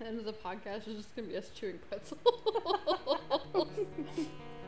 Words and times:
End 0.06 0.18
of 0.18 0.24
the 0.24 0.32
podcast 0.32 0.88
is 0.88 0.96
just 0.96 1.14
gonna 1.14 1.28
be 1.28 1.36
us 1.36 1.50
chewing 1.54 1.78
pretzels. 1.88 2.20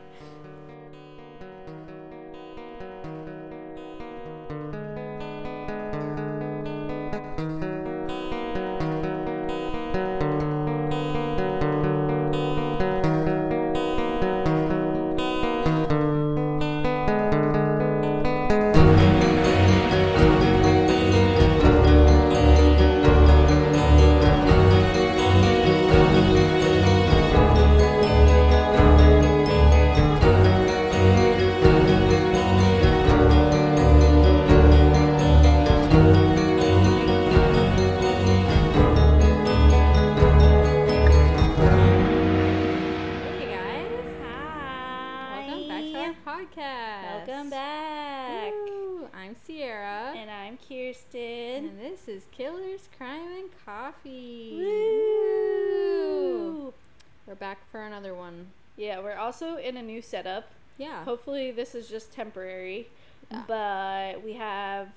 Yeah, 58.77 58.99
we're 58.99 59.15
also 59.17 59.57
in 59.57 59.77
a 59.77 59.81
new 59.81 60.01
setup. 60.01 60.49
Yeah. 60.77 61.03
Hopefully, 61.03 61.51
this 61.51 61.75
is 61.75 61.87
just 61.87 62.11
temporary. 62.11 62.87
Yeah. 63.31 63.43
But 63.47 64.23
we 64.23 64.33
have 64.33 64.89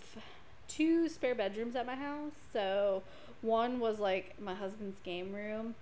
two 0.68 1.08
spare 1.08 1.34
bedrooms 1.34 1.76
at 1.76 1.86
my 1.86 1.94
house. 1.94 2.32
So, 2.52 3.02
one 3.42 3.78
was 3.80 3.98
like 3.98 4.40
my 4.40 4.54
husband's 4.54 5.00
game 5.00 5.32
room. 5.34 5.74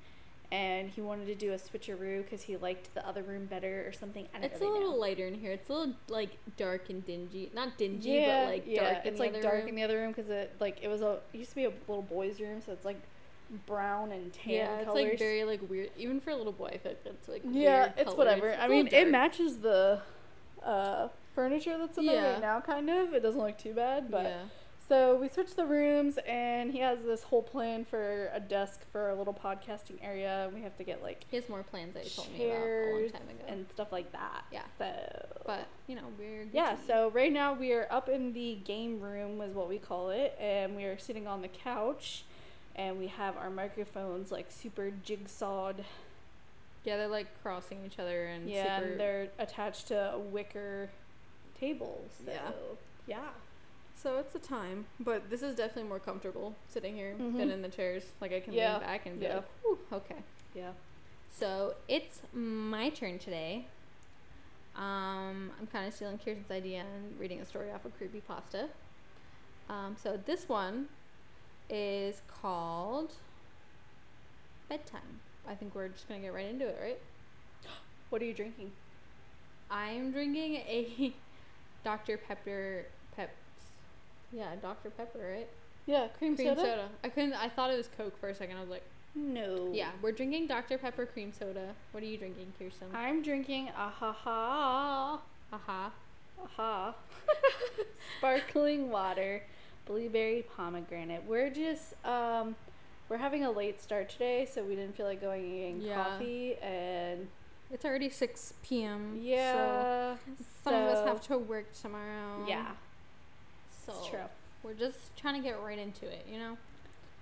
And 0.53 0.89
he 0.91 1.01
wanted 1.01 1.27
to 1.27 1.35
do 1.35 1.53
a 1.53 1.57
switcheroo 1.57 2.23
because 2.23 2.43
he 2.43 2.57
liked 2.57 2.95
the 2.95 3.05
other 3.09 3.23
room 3.23 3.47
better 3.47 3.85
or 3.89 3.93
something. 3.93 4.29
I 4.33 4.39
don't 4.39 4.53
It's 4.53 4.61
a 4.61 4.65
little 4.65 4.93
know. 4.93 4.97
lighter 4.97 5.27
in 5.27 5.35
here. 5.35 5.51
It's 5.53 5.69
a 5.69 5.73
little 5.73 5.95
like 6.09 6.37
dark 6.57 6.91
and 6.91 7.05
dingy. 7.05 7.51
Not 7.55 7.77
dingy, 7.77 8.11
yeah, 8.11 8.45
but 8.45 8.53
like 8.53 8.65
yeah, 8.67 8.93
dark. 8.93 9.07
in 9.07 9.13
it's 9.13 9.21
like 9.21 9.43
dark 9.43 9.55
room. 9.61 9.69
in 9.69 9.75
the 9.75 9.83
other 9.83 9.97
room 9.99 10.13
because 10.13 10.31
it 10.31 10.55
like 10.61 10.79
it 10.81 10.87
was 10.89 11.01
a 11.01 11.19
it 11.33 11.39
used 11.39 11.51
to 11.51 11.57
be 11.57 11.65
a 11.65 11.73
little 11.89 12.03
boy's 12.03 12.39
room, 12.41 12.61
so 12.65 12.71
it's 12.73 12.85
like 12.85 13.01
brown 13.67 14.13
and 14.13 14.33
tan 14.33 14.55
Yeah, 14.55 14.77
it's 14.77 14.85
colors. 14.87 15.05
like 15.11 15.19
very 15.19 15.45
like 15.45 15.69
weird. 15.69 15.91
Even 15.97 16.21
for 16.21 16.31
a 16.31 16.37
little 16.37 16.53
boy, 16.53 16.67
I 16.75 16.79
think 16.79 16.99
it's 17.05 17.29
like 17.29 17.43
yeah, 17.45 17.81
weird 17.81 17.93
it's 17.97 18.05
colors. 18.05 18.19
whatever. 18.19 18.49
It's 18.49 18.63
I 18.63 18.69
mean, 18.69 18.85
little 18.85 18.99
it 19.01 19.11
matches 19.11 19.59
the 19.59 20.01
uh, 20.63 21.09
furniture 21.35 21.77
that's 21.79 21.99
in 21.99 22.07
there 22.07 22.15
Yeah. 22.17 22.33
right 22.33 22.41
now, 22.41 22.61
kind 22.61 22.89
of. 22.91 23.13
It 23.15 23.23
doesn't 23.23 23.41
look 23.41 23.59
too 23.59 23.75
bad, 23.75 24.11
but 24.11 24.25
yeah. 24.25 24.43
so 24.89 25.17
we 25.17 25.29
switched 25.29 25.57
the 25.57 25.67
rooms, 25.67 26.19
and 26.27 26.71
he 26.73 26.79
has 26.79 27.03
this 27.03 27.25
whole 27.25 27.43
plan 27.43 27.85
for 27.85 28.31
a 28.33 28.41
desk 28.41 28.81
for 28.93 29.11
a 29.11 29.15
little 29.15 29.35
podcasting 29.35 29.99
area. 30.03 30.51
We 30.55 30.63
have 30.63 30.77
to 30.79 30.85
get 30.85 31.03
like 31.03 31.25
He 31.31 31.37
has 31.37 31.49
more 31.49 31.63
plans 31.63 31.95
that 31.95 32.05
he 32.05 32.11
told 32.11 32.33
me 32.33 32.47
about 32.51 32.63
a 32.67 32.91
long 32.93 33.11
time 33.11 33.29
ago. 33.29 33.45
and 33.49 33.67
stuff 33.73 33.93
like 33.93 34.11
that. 34.13 34.45
Yeah. 34.53 34.63
So 34.79 34.87
but 35.47 35.67
you 35.87 35.97
know, 35.97 36.05
we're 36.19 36.47
Yeah, 36.53 36.77
so 36.87 37.11
right 37.11 37.33
now 37.33 37.53
we 37.53 37.73
are 37.73 37.87
up 37.91 38.09
in 38.09 38.33
the 38.33 38.55
game 38.65 39.01
room, 39.01 39.41
is 39.43 39.55
what 39.55 39.69
we 39.69 39.79
call 39.79 40.09
it, 40.11 40.35
and 40.41 40.75
we 40.77 40.85
are 40.85 40.97
sitting 40.99 41.27
on 41.27 41.43
the 41.43 41.49
couch, 41.49 42.25
and 42.77 42.99
we 42.99 43.07
have 43.09 43.37
our 43.37 43.51
microphones 43.51 44.31
like 44.33 44.47
super 44.51 44.91
jigsawed. 45.05 45.85
yeah, 46.85 46.97
they're 46.97 47.09
like 47.09 47.29
crossing 47.43 47.79
each 47.87 47.99
other 47.99 48.27
and 48.27 48.49
yeah, 48.49 48.79
super. 48.79 48.91
and 48.91 49.01
they're 49.01 49.29
attached 49.39 49.89
to 49.89 50.13
a 50.15 50.19
wicker 50.19 50.91
tables. 51.59 52.11
So, 52.25 52.33
Yeah. 52.33 52.51
yeah. 53.07 53.29
So 53.97 54.19
it's 54.19 54.35
a 54.35 54.39
time, 54.39 54.87
but 55.01 55.31
this 55.31 55.43
is 55.43 55.55
definitely 55.55 55.85
more 55.89 56.01
comfortable 56.01 56.55
sitting 56.69 56.95
here 56.95 57.15
than 57.17 57.35
Mhm. 57.37 57.53
in 57.53 57.63
the 57.63 57.69
chairs. 57.69 58.03
Like 58.21 58.33
I 58.33 58.41
can 58.41 58.53
Yeah, 58.53 58.73
lean 58.73 58.81
back 58.81 59.07
and 59.07 59.19
be 59.21 59.27
yeah. 59.27 59.37
like, 59.37 59.45
Whew, 59.63 59.79
okay. 59.93 60.17
Yeah. 60.55 60.73
So 61.31 61.75
it's 61.89 62.21
my 62.33 62.91
turn 62.91 63.19
today. 63.19 63.67
Um, 64.77 65.53
I'm 65.61 65.69
kind 65.73 65.87
of 65.87 65.95
stealing 65.95 66.19
Kirsten's 66.19 66.51
idea 66.51 66.81
and 66.81 67.19
reading 67.19 67.41
a 67.41 67.45
story 67.45 67.71
off 67.71 67.85
of 67.85 67.93
Creepypasta. 67.99 68.69
Um, 69.71 69.97
so 70.03 70.17
this 70.27 70.49
one 70.49 70.89
is 71.71 72.21
called 72.41 73.13
Bedtime. 74.69 75.21
I 75.49 75.55
think 75.55 75.75
we're 75.75 75.89
just 75.89 76.09
gonna 76.09 76.21
get 76.21 76.33
right 76.35 76.47
into 76.47 76.67
it, 76.67 76.79
right? 76.83 76.99
What 78.11 78.23
are 78.23 78.27
you 78.27 78.35
drinking? 78.35 78.71
I'm 79.71 80.13
drinking 80.13 80.57
a 80.57 81.13
Dr. 81.85 82.17
Pepper 82.17 82.85
Peps. 83.17 83.33
Yeah, 84.33 84.55
Dr. 84.63 84.91
Pepper, 84.91 85.19
right? 85.37 85.49
Yeah, 85.87 86.09
cream, 86.19 86.37
Cream 86.37 86.49
soda. 86.49 86.61
soda. 86.61 86.89
I 87.03 87.09
couldn't. 87.09 87.35
I 87.35 87.49
thought 87.49 87.71
it 87.71 87.77
was 87.77 87.89
Coke 87.97 88.19
for 88.21 88.29
a 88.29 88.35
second. 88.35 88.57
I 88.57 88.61
was 88.61 88.71
like, 88.71 88.85
No. 89.15 89.71
yeah, 89.73 89.91
we're 90.01 90.13
drinking 90.13 90.47
Dr. 90.47 90.79
Pepper 90.79 91.07
cream 91.07 91.33
soda. 91.33 91.75
What 91.93 92.03
are 92.03 92.07
you 92.07 92.17
drinking, 92.17 92.53
Kirsten? 92.59 92.89
I'm 92.95 93.23
drinking 93.23 93.69
a 93.69 93.89
ha 93.89 94.13
ha 94.13 95.21
Aha. 95.53 95.91
Aha. 96.43 96.95
Sparkling 98.19 98.91
water, 98.91 99.43
blueberry 99.87 100.45
pomegranate. 100.57 101.25
We're 101.27 101.51
just 101.51 101.95
um 102.05 102.57
we're 103.09 103.19
having 103.19 103.45
a 103.45 103.51
late 103.51 103.83
start 103.83 104.09
today, 104.09 104.49
so 104.51 104.65
we 104.65 104.75
didn't 104.75 104.97
feel 104.97 105.07
like 105.07 105.21
going 105.21 105.43
and 105.45 105.53
getting 105.53 105.83
Yeah. 105.83 106.05
coffee 106.05 106.57
and 106.63 107.29
It's 107.71 107.85
already 107.85 108.09
6 108.09 108.55
p.m. 108.63 109.19
yeah. 109.23 110.15
So 110.39 110.45
some 110.65 110.75
of 110.75 110.89
us 110.89 111.07
have 111.07 111.21
to 111.29 111.39
work 111.39 111.67
tomorrow. 111.81 112.45
Yeah. 112.49 112.73
So 113.87 113.93
It's 113.99 114.07
true. 114.09 114.19
we're 114.63 114.75
just 114.75 115.15
trying 115.17 115.35
to 115.43 115.47
get 115.47 115.61
right 115.63 115.79
into 115.79 116.07
it, 116.07 116.25
you 116.31 116.39
know? 116.39 116.57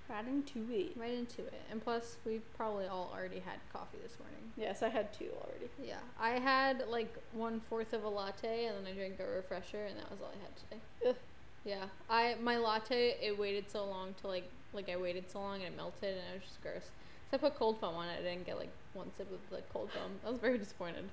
Right 0.08 0.26
into 0.26 0.66
it. 0.70 0.92
Right 0.96 1.12
into 1.14 1.42
it. 1.46 1.62
And 1.70 1.82
plus, 1.82 2.16
we've 2.26 2.42
probably 2.56 2.86
all 2.86 3.10
already 3.14 3.38
had 3.40 3.54
coffee 3.72 3.98
this 4.02 4.18
morning. 4.20 4.52
Yes, 4.56 4.82
I 4.82 4.88
had 4.88 5.12
two 5.12 5.30
already. 5.42 5.68
Yeah. 5.82 5.98
I 6.20 6.38
had 6.38 6.84
like 6.88 7.12
one 7.32 7.60
fourth 7.68 7.92
of 7.92 8.04
a 8.04 8.08
latte 8.08 8.66
and 8.66 8.76
then 8.86 8.92
I 8.92 8.94
drank 8.96 9.18
a 9.20 9.26
refresher 9.26 9.84
and 9.86 9.96
that 9.98 10.10
was 10.10 10.20
all 10.20 10.30
I 10.38 10.42
had 10.42 10.56
today. 10.56 10.80
Ugh. 11.08 11.16
Yeah. 11.64 11.84
I 12.10 12.36
my 12.40 12.56
latte 12.56 13.16
it 13.20 13.38
waited 13.38 13.70
so 13.70 13.84
long 13.84 14.14
to 14.20 14.26
like 14.26 14.48
like 14.72 14.88
I 14.88 14.96
waited 14.96 15.30
so 15.30 15.40
long 15.40 15.56
and 15.56 15.74
it 15.74 15.76
melted 15.76 16.16
and 16.16 16.34
it 16.34 16.40
was 16.40 16.44
just 16.44 16.62
gross. 16.62 16.90
So 17.30 17.36
I 17.36 17.38
put 17.38 17.56
cold 17.56 17.78
foam 17.78 17.94
on 17.94 18.08
it. 18.08 18.18
I 18.20 18.22
didn't 18.22 18.46
get 18.46 18.58
like 18.58 18.72
one 18.94 19.10
sip 19.16 19.32
of 19.32 19.38
the 19.50 19.62
cold 19.72 19.90
foam. 19.90 20.12
I 20.26 20.30
was 20.30 20.38
very 20.38 20.58
disappointed. 20.58 21.04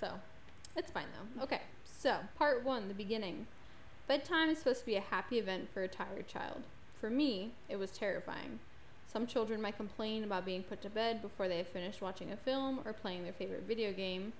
So 0.00 0.10
it's 0.76 0.90
fine 0.90 1.06
though. 1.12 1.42
Okay. 1.44 1.60
So 1.84 2.16
part 2.36 2.64
one, 2.64 2.88
the 2.88 2.94
beginning. 2.94 3.46
Bedtime 4.08 4.50
is 4.50 4.58
supposed 4.58 4.80
to 4.80 4.86
be 4.86 4.96
a 4.96 5.00
happy 5.00 5.38
event 5.38 5.68
for 5.72 5.82
a 5.82 5.88
tired 5.88 6.26
child. 6.26 6.62
For 7.00 7.08
me, 7.08 7.52
it 7.68 7.76
was 7.76 7.92
terrifying. 7.92 8.58
Some 9.06 9.26
children 9.26 9.60
might 9.60 9.76
complain 9.76 10.24
about 10.24 10.46
being 10.46 10.62
put 10.62 10.82
to 10.82 10.90
bed 10.90 11.22
before 11.22 11.46
they 11.46 11.58
have 11.58 11.68
finished 11.68 12.00
watching 12.00 12.32
a 12.32 12.36
film 12.36 12.80
or 12.84 12.92
playing 12.92 13.24
their 13.24 13.32
favorite 13.32 13.64
video 13.68 13.92
game. 13.92 14.32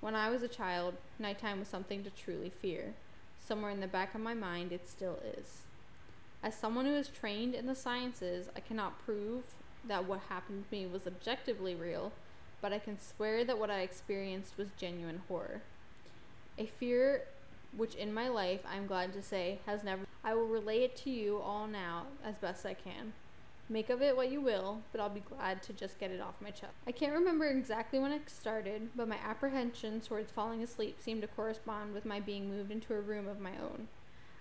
When 0.00 0.14
I 0.14 0.30
was 0.30 0.42
a 0.42 0.48
child, 0.48 0.94
nighttime 1.18 1.58
was 1.58 1.68
something 1.68 2.02
to 2.04 2.10
truly 2.10 2.50
fear. 2.50 2.94
Somewhere 3.44 3.70
in 3.70 3.80
the 3.80 3.88
back 3.88 4.14
of 4.14 4.20
my 4.20 4.34
mind, 4.34 4.72
it 4.72 4.88
still 4.88 5.18
is. 5.36 5.62
As 6.42 6.56
someone 6.56 6.86
who 6.86 6.94
is 6.94 7.08
trained 7.08 7.54
in 7.54 7.66
the 7.66 7.74
sciences, 7.74 8.48
I 8.56 8.60
cannot 8.60 9.04
prove 9.04 9.42
that 9.86 10.06
what 10.06 10.20
happened 10.28 10.64
to 10.64 10.74
me 10.74 10.86
was 10.86 11.06
objectively 11.06 11.74
real, 11.74 12.12
but 12.60 12.72
I 12.72 12.78
can 12.78 12.98
swear 13.00 13.44
that 13.44 13.58
what 13.58 13.70
I 13.70 13.80
experienced 13.80 14.56
was 14.56 14.68
genuine 14.76 15.22
horror. 15.28 15.62
A 16.58 16.66
fear 16.66 17.22
which 17.76 17.94
in 17.94 18.12
my 18.12 18.28
life, 18.28 18.60
I'm 18.68 18.86
glad 18.86 19.12
to 19.14 19.22
say, 19.22 19.58
has 19.66 19.82
never. 19.82 20.02
I 20.24 20.34
will 20.34 20.46
relay 20.46 20.84
it 20.84 20.96
to 20.98 21.10
you 21.10 21.38
all 21.38 21.66
now 21.66 22.06
as 22.24 22.36
best 22.36 22.64
I 22.64 22.74
can. 22.74 23.12
Make 23.72 23.88
of 23.88 24.02
it 24.02 24.14
what 24.14 24.30
you 24.30 24.42
will, 24.42 24.82
but 24.92 25.00
I'll 25.00 25.08
be 25.08 25.20
glad 25.20 25.62
to 25.62 25.72
just 25.72 25.98
get 25.98 26.10
it 26.10 26.20
off 26.20 26.34
my 26.42 26.50
chest. 26.50 26.74
I 26.86 26.92
can't 26.92 27.14
remember 27.14 27.46
exactly 27.46 27.98
when 27.98 28.12
it 28.12 28.28
started, 28.28 28.90
but 28.94 29.08
my 29.08 29.16
apprehension 29.16 29.98
towards 30.02 30.30
falling 30.30 30.62
asleep 30.62 30.98
seemed 31.00 31.22
to 31.22 31.28
correspond 31.28 31.94
with 31.94 32.04
my 32.04 32.20
being 32.20 32.50
moved 32.50 32.70
into 32.70 32.92
a 32.92 33.00
room 33.00 33.26
of 33.26 33.40
my 33.40 33.52
own. 33.52 33.88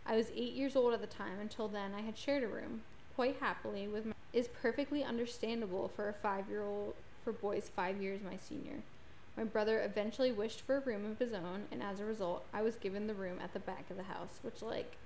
I 0.06 0.18
was 0.18 0.32
eight 0.36 0.52
years 0.52 0.76
old 0.76 0.94
at 0.94 1.00
the 1.00 1.08
time. 1.08 1.40
Until 1.40 1.70
then, 1.70 1.94
I 1.96 2.02
had 2.02 2.18
shared 2.18 2.44
a 2.44 2.48
room, 2.48 2.82
quite 3.16 3.38
happily, 3.40 3.88
with 3.88 4.06
my. 4.06 4.14
Is 4.34 4.50
perfectly 4.50 5.02
understandable 5.02 5.90
for 5.96 6.10
a 6.10 6.14
five-year-old, 6.14 6.94
for 7.24 7.32
boys 7.32 7.72
five 7.74 8.02
years 8.02 8.20
my 8.22 8.36
senior. 8.36 8.84
My 9.38 9.46
brother 9.46 9.82
eventually 9.82 10.34
wished 10.34 10.62
for 10.62 10.76
a 10.76 10.82
room 10.82 11.10
of 11.10 11.20
his 11.20 11.32
own, 11.32 11.68
and 11.72 11.82
as 11.82 12.02
a 12.02 12.06
result, 12.06 12.44
I 12.54 12.62
was 12.62 12.76
given 12.76 13.08
the 13.08 13.14
room 13.14 13.40
at 13.42 13.54
the 13.54 13.60
back 13.60 13.90
of 13.90 13.96
the 13.96 14.04
house, 14.04 14.40
which, 14.42 14.62
like, 14.62 14.98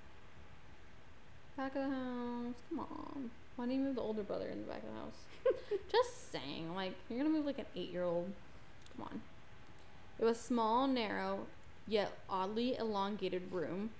back 1.55 1.75
of 1.75 1.83
the 1.83 1.95
house, 1.95 2.55
come 2.69 2.79
on. 2.79 3.31
Why 3.55 3.65
do 3.65 3.73
you 3.73 3.79
move 3.79 3.95
the 3.95 4.01
older 4.01 4.23
brother 4.23 4.47
in 4.47 4.61
the 4.61 4.67
back 4.67 4.81
of 4.83 4.89
the 4.89 4.99
house? 4.99 5.69
Just 5.91 6.31
saying, 6.31 6.75
like, 6.75 6.93
you're 7.09 7.17
gonna 7.17 7.29
move 7.29 7.45
like 7.45 7.59
an 7.59 7.65
eight 7.75 7.91
year 7.91 8.03
old. 8.03 8.31
Come 8.95 9.07
on. 9.07 9.21
It 10.19 10.25
was 10.25 10.39
small, 10.39 10.87
narrow, 10.87 11.45
yet 11.87 12.11
oddly 12.29 12.75
elongated 12.75 13.51
room, 13.51 13.91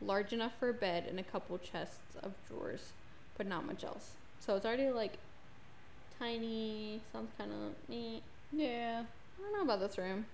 large 0.00 0.32
enough 0.32 0.52
for 0.58 0.68
a 0.68 0.74
bed 0.74 1.06
and 1.08 1.18
a 1.18 1.24
couple 1.24 1.58
chests 1.58 2.16
of 2.22 2.32
drawers, 2.48 2.92
but 3.36 3.46
not 3.46 3.66
much 3.66 3.84
else. 3.84 4.12
So 4.38 4.56
it's 4.56 4.66
already 4.66 4.90
like 4.90 5.18
tiny. 6.18 7.00
Sounds 7.12 7.32
kind 7.36 7.50
of 7.50 7.88
neat. 7.88 8.22
Yeah. 8.52 9.04
I 9.38 9.42
don't 9.42 9.52
know 9.52 9.62
about 9.62 9.80
this 9.80 9.98
room. 9.98 10.26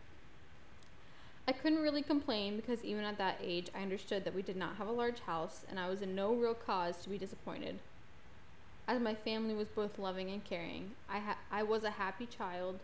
I 1.48 1.52
couldn't 1.52 1.82
really 1.82 2.02
complain 2.02 2.56
because 2.56 2.84
even 2.84 3.04
at 3.04 3.18
that 3.18 3.38
age, 3.40 3.68
I 3.74 3.82
understood 3.82 4.24
that 4.24 4.34
we 4.34 4.42
did 4.42 4.56
not 4.56 4.76
have 4.76 4.88
a 4.88 4.92
large 4.92 5.20
house 5.20 5.64
and 5.70 5.78
I 5.78 5.88
was 5.88 6.02
in 6.02 6.14
no 6.14 6.34
real 6.34 6.54
cause 6.54 6.96
to 7.02 7.08
be 7.08 7.18
disappointed. 7.18 7.78
As 8.88 9.00
my 9.00 9.14
family 9.14 9.52
was 9.52 9.66
both 9.68 9.98
loving 9.98 10.30
and 10.30 10.44
caring, 10.44 10.92
I, 11.08 11.18
ha- 11.18 11.38
I 11.50 11.64
was 11.64 11.82
a 11.82 11.90
happy 11.90 12.24
child. 12.24 12.78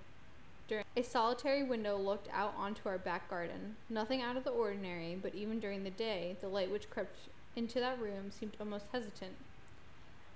During 0.66 0.84
a 0.96 1.02
solitary 1.02 1.62
window 1.62 1.96
looked 1.96 2.28
out 2.32 2.54
onto 2.56 2.88
our 2.88 2.99
back 2.99 3.31
garden. 3.31 3.76
Nothing 3.88 4.20
out 4.20 4.37
of 4.37 4.43
the 4.43 4.50
ordinary, 4.50 5.16
but 5.20 5.34
even 5.34 5.60
during 5.60 5.84
the 5.84 5.90
day, 5.90 6.37
the 6.40 6.49
light 6.49 6.72
which 6.72 6.90
crept 6.90 7.28
into 7.54 7.78
that 7.78 8.00
room 8.00 8.32
seemed 8.32 8.56
almost 8.58 8.87
hesitant. 8.90 9.37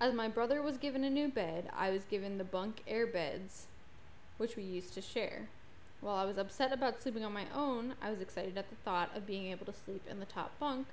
As 0.00 0.14
my 0.14 0.28
brother 0.28 0.62
was 0.62 0.76
given 0.76 1.02
a 1.02 1.10
new 1.10 1.28
bed, 1.28 1.68
I 1.76 1.90
was 1.90 2.04
given 2.04 2.38
the 2.38 2.44
bunk 2.44 2.82
air 2.86 3.06
beds, 3.06 3.66
which 4.36 4.54
we 4.54 4.62
used 4.62 4.94
to 4.94 5.00
share. 5.00 5.48
While 6.00 6.16
I 6.16 6.26
was 6.26 6.38
upset 6.38 6.72
about 6.72 7.02
sleeping 7.02 7.24
on 7.24 7.32
my 7.32 7.46
own, 7.52 7.94
I 8.00 8.10
was 8.10 8.20
excited 8.20 8.56
at 8.56 8.68
the 8.68 8.76
thought 8.76 9.10
of 9.16 9.26
being 9.26 9.50
able 9.50 9.66
to 9.66 9.72
sleep 9.72 10.02
in 10.08 10.20
the 10.20 10.26
top 10.26 10.56
bunk, 10.60 10.86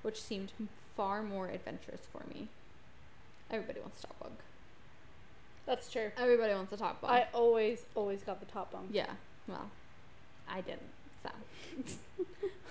which 0.00 0.22
seemed 0.22 0.52
far 0.96 1.22
more 1.22 1.48
adventurous 1.48 2.02
for 2.10 2.22
me. 2.32 2.48
Everybody 3.54 3.78
wants 3.78 4.00
a 4.02 4.08
top 4.08 4.18
bunk. 4.18 4.34
That's 5.64 5.88
true. 5.88 6.10
Everybody 6.16 6.54
wants 6.54 6.72
a 6.72 6.76
top 6.76 7.00
bunk. 7.00 7.12
I 7.12 7.28
always, 7.32 7.84
always 7.94 8.24
got 8.24 8.40
the 8.40 8.46
top 8.46 8.72
bunk. 8.72 8.88
yeah, 8.90 9.12
well, 9.46 9.70
I 10.48 10.60
didn't, 10.60 10.90
so 11.22 11.30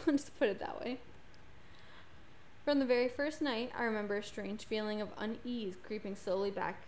I'll 0.06 0.12
just 0.12 0.38
put 0.38 0.50
it 0.50 0.60
that 0.60 0.82
way. 0.82 0.98
From 2.66 2.80
the 2.80 2.86
very 2.86 3.08
first 3.08 3.42
night, 3.42 3.72
I 3.78 3.84
remember 3.84 4.18
a 4.18 4.24
strange 4.24 4.66
feeling 4.66 5.00
of 5.00 5.08
unease 5.18 5.76
creeping 5.82 6.18
slowly 6.18 6.52
back 6.52 6.82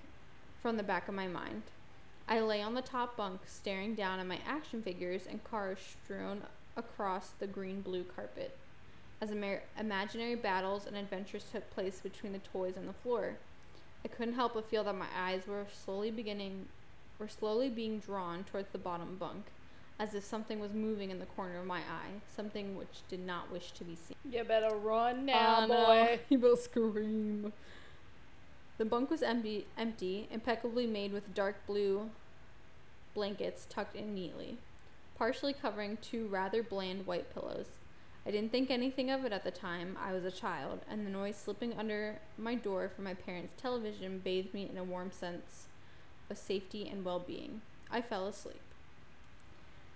from 0.62 0.76
the 0.76 0.84
back 0.84 1.08
of 1.08 1.16
my 1.16 1.28
mind. 1.28 1.64
I 2.28 2.42
lay 2.42 2.62
on 2.62 2.74
the 2.74 2.82
top 2.82 3.16
bunk, 3.16 3.42
staring 3.46 3.96
down 3.96 4.20
at 4.20 4.28
my 4.28 4.40
action 4.46 4.82
figures 4.82 5.26
and 5.26 5.42
cars 5.46 5.80
strewn 6.04 6.42
across 6.76 7.30
the 7.40 7.48
green 7.48 7.80
blue 7.80 8.04
carpet, 8.04 8.58
as 9.22 9.32
imaginary 9.32 10.36
battles 10.36 10.86
and 10.86 10.98
adventures 10.98 11.46
took 11.50 11.72
place 11.72 12.02
between 12.02 12.34
the 12.34 12.40
toys 12.40 12.76
on 12.78 12.88
the 12.88 12.94
floor. 12.94 13.38
I 14.06 14.08
couldn't 14.08 14.36
help 14.36 14.54
but 14.54 14.70
feel 14.70 14.84
that 14.84 14.96
my 14.96 15.08
eyes 15.18 15.48
were 15.48 15.66
slowly 15.74 16.12
beginning, 16.12 16.68
were 17.18 17.28
slowly 17.28 17.70
being 17.70 17.98
drawn 17.98 18.44
towards 18.44 18.70
the 18.70 18.78
bottom 18.78 19.18
bunk, 19.20 19.46
as 20.00 20.14
if 20.14 20.24
something 20.24 20.60
was 20.60 20.74
moving 20.74 21.10
in 21.10 21.18
the 21.18 21.26
corner 21.26 21.60
of 21.60 21.66
my 21.66 21.80
eye, 21.80 22.22
something 22.36 22.76
which 22.76 23.02
did 23.10 23.26
not 23.26 23.52
wish 23.52 23.72
to 23.72 23.84
be 23.84 23.96
seen. 23.96 24.16
You 24.30 24.44
better 24.44 24.76
run 24.76 25.22
oh, 25.22 25.24
now, 25.24 25.58
Oh, 25.64 25.68
boy. 25.68 26.20
You 26.30 26.38
will 26.38 26.56
scream. 26.56 27.52
The 28.78 28.86
bunk 28.86 29.10
was 29.10 29.24
empty, 29.24 29.66
empty, 29.76 30.28
impeccably 30.30 30.86
made 30.86 31.12
with 31.12 31.34
dark 31.34 31.66
blue 31.66 32.12
blankets 33.16 33.66
tucked 33.68 33.96
in 33.96 34.14
neatly, 34.14 34.60
partially 35.18 35.54
covering 35.54 35.98
two 36.00 36.28
rather 36.28 36.62
bland 36.62 37.08
white 37.08 37.34
pillows. 37.34 37.70
I 38.28 38.32
didn't 38.32 38.52
think 38.52 38.72
anything 38.72 39.12
of 39.12 39.24
it 39.24 39.32
at 39.32 39.44
the 39.44 39.52
time. 39.52 39.98
I 40.04 40.12
was 40.12 40.26
a 40.26 40.32
child, 40.32 40.80
and 40.90 41.06
the 41.06 41.12
noise 41.12 41.36
slipping 41.36 41.74
under 41.78 42.20
my 42.38 42.56
door 42.56 42.90
from 42.90 43.04
my 43.04 43.14
parents' 43.14 43.54
television 43.62 44.20
bathed 44.24 44.54
me 44.54 44.68
in 44.68 44.78
a 44.78 44.84
warm 44.84 45.12
sense 45.12 45.68
of 46.32 46.38
safety 46.38 46.90
and 46.90 47.06
well 47.06 47.20
being. 47.20 47.62
I 47.92 48.02
fell 48.02 48.26
asleep. 48.26 48.62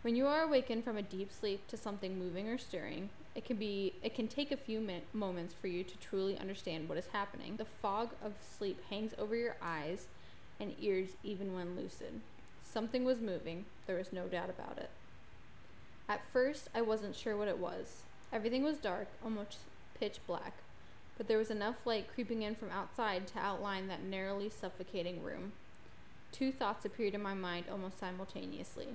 When 0.04 0.16
you 0.16 0.28
are 0.28 0.44
awakened 0.44 0.84
from 0.84 0.96
a 0.96 1.02
deep 1.02 1.31
sleep 1.31 1.68
to 1.68 1.76
something 1.76 2.20
moving 2.20 2.48
or 2.48 2.58
stirring, 2.58 3.10
it 3.36 3.46
can 3.46 3.58
be 3.58 3.94
it 4.04 4.14
can 4.14 4.28
take 4.28 4.52
a 4.52 4.58
few 4.58 4.80
min- 4.80 5.02
moments 5.12 5.54
for 5.60 5.68
you 5.68 5.84
to 5.84 5.98
truly 5.98 6.38
understand 6.38 6.88
what 6.88 6.98
is 6.98 7.08
happening. 7.08 7.58
The 7.58 7.66
fog 7.66 8.12
of 8.24 8.34
sleep 8.58 8.80
hangs 8.90 9.14
over 9.18 9.36
your 9.36 9.58
eyes 9.62 10.08
and 10.60 10.76
ears 10.80 11.10
even 11.24 11.54
when 11.56 11.76
lucid. 11.76 12.22
Something 12.64 13.04
was 13.04 13.20
moving, 13.20 13.66
there 13.88 13.98
was 13.98 14.14
no 14.14 14.28
doubt 14.28 14.50
about 14.50 14.78
it. 14.78 14.92
At 16.08 16.22
first, 16.31 16.70
I 16.76 16.81
wasn't 16.81 17.16
sure 17.16 17.36
what 17.36 17.48
it 17.48 17.58
was. 17.58 18.04
Everything 18.31 18.64
was 18.64 18.78
dark, 18.78 19.08
almost 19.24 19.58
pitch 20.00 20.20
black, 20.28 20.54
but 21.18 21.28
there 21.28 21.38
was 21.38 21.50
enough 21.50 21.86
light 21.86 22.08
creeping 22.14 22.44
in 22.44 22.56
from 22.56 22.70
outside 22.70 23.28
to 23.28 23.40
outline 23.40 23.88
that 23.88 24.04
narrowly 24.04 24.50
suffocating 24.50 25.24
room. 25.24 25.52
Two 26.31 26.52
thoughts 26.52 26.86
appeared 26.86 27.16
in 27.16 27.24
my 27.24 27.34
mind 27.34 27.66
almost 27.72 28.00
simultaneously. 28.00 28.90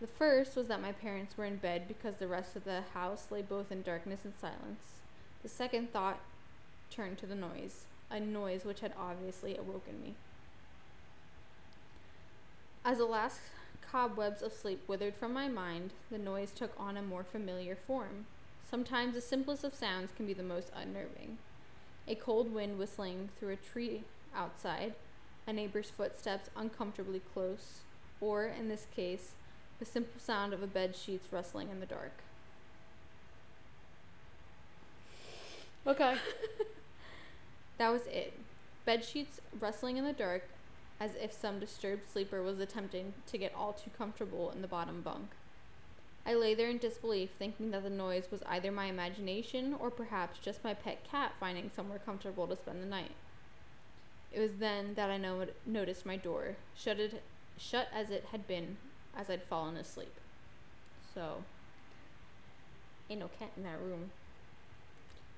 The 0.00 0.06
first 0.06 0.54
was 0.54 0.68
that 0.68 0.82
my 0.82 0.92
parents 0.92 1.36
were 1.36 1.44
in 1.44 1.56
bed 1.56 1.88
because 1.88 2.16
the 2.16 2.28
rest 2.28 2.54
of 2.54 2.64
the 2.64 2.82
house 2.94 3.28
lay 3.30 3.42
both 3.42 3.72
in 3.72 3.82
darkness 3.82 4.20
and 4.24 4.34
silence. 4.38 5.00
The 5.42 5.48
second 5.48 5.92
thought 5.92 6.20
turned 6.90 7.18
to 7.18 7.26
the 7.26 7.34
noise, 7.34 7.86
a 8.10 8.20
noise 8.20 8.64
which 8.64 8.80
had 8.80 8.92
obviously 8.98 9.56
awoken 9.56 10.00
me. 10.02 10.14
As 12.84 12.98
the 12.98 13.06
last 13.06 13.40
cobwebs 13.80 14.42
of 14.42 14.52
sleep 14.52 14.82
withered 14.86 15.14
from 15.14 15.32
my 15.32 15.48
mind, 15.48 15.92
the 16.10 16.18
noise 16.18 16.52
took 16.52 16.72
on 16.78 16.96
a 16.96 17.02
more 17.02 17.24
familiar 17.24 17.74
form. 17.74 18.26
Sometimes 18.70 19.14
the 19.14 19.20
simplest 19.20 19.64
of 19.64 19.74
sounds 19.74 20.10
can 20.16 20.26
be 20.26 20.34
the 20.34 20.42
most 20.42 20.70
unnerving. 20.74 21.38
A 22.06 22.14
cold 22.14 22.52
wind 22.52 22.78
whistling 22.78 23.30
through 23.38 23.52
a 23.52 23.56
tree 23.56 24.02
outside, 24.34 24.94
a 25.46 25.52
neighbor's 25.52 25.90
footsteps 25.90 26.50
uncomfortably 26.56 27.22
close, 27.32 27.80
or, 28.20 28.46
in 28.46 28.68
this 28.68 28.86
case, 28.94 29.32
the 29.78 29.84
simple 29.84 30.20
sound 30.20 30.52
of 30.52 30.62
a 30.62 30.66
bed 30.66 30.94
sheets 30.96 31.32
rustling 31.32 31.70
in 31.70 31.80
the 31.80 31.86
dark. 31.86 32.12
Okay. 35.86 36.16
That 37.78 37.92
was 37.92 38.06
it. 38.08 38.32
Bed 38.84 39.04
sheets 39.04 39.40
rustling 39.60 39.96
in 39.98 40.04
the 40.04 40.12
dark 40.12 40.48
as 41.00 41.12
if 41.14 41.32
some 41.32 41.60
disturbed 41.60 42.10
sleeper 42.10 42.42
was 42.42 42.58
attempting 42.58 43.14
to 43.28 43.38
get 43.38 43.54
all 43.54 43.72
too 43.72 43.90
comfortable 43.96 44.50
in 44.50 44.62
the 44.62 44.68
bottom 44.68 45.00
bunk. 45.00 45.28
I 46.26 46.34
lay 46.34 46.54
there 46.54 46.68
in 46.68 46.78
disbelief, 46.78 47.30
thinking 47.38 47.70
that 47.70 47.82
the 47.82 47.90
noise 47.90 48.28
was 48.30 48.42
either 48.46 48.70
my 48.70 48.86
imagination 48.86 49.74
or 49.78 49.90
perhaps 49.90 50.38
just 50.38 50.62
my 50.62 50.74
pet 50.74 51.02
cat 51.08 51.32
finding 51.40 51.70
somewhere 51.74 51.98
comfortable 51.98 52.46
to 52.46 52.56
spend 52.56 52.82
the 52.82 52.86
night. 52.86 53.12
It 54.30 54.40
was 54.40 54.56
then 54.58 54.94
that 54.94 55.10
I 55.10 55.16
no- 55.16 55.46
noticed 55.64 56.04
my 56.04 56.16
door, 56.16 56.56
shut, 56.76 57.00
it, 57.00 57.22
shut 57.56 57.88
as 57.94 58.10
it 58.10 58.26
had 58.30 58.46
been 58.46 58.76
as 59.16 59.30
I'd 59.30 59.42
fallen 59.42 59.76
asleep. 59.76 60.14
So, 61.14 61.44
ain't 63.08 63.20
no 63.20 63.28
cat 63.38 63.52
in 63.56 63.62
that 63.62 63.80
room. 63.80 64.10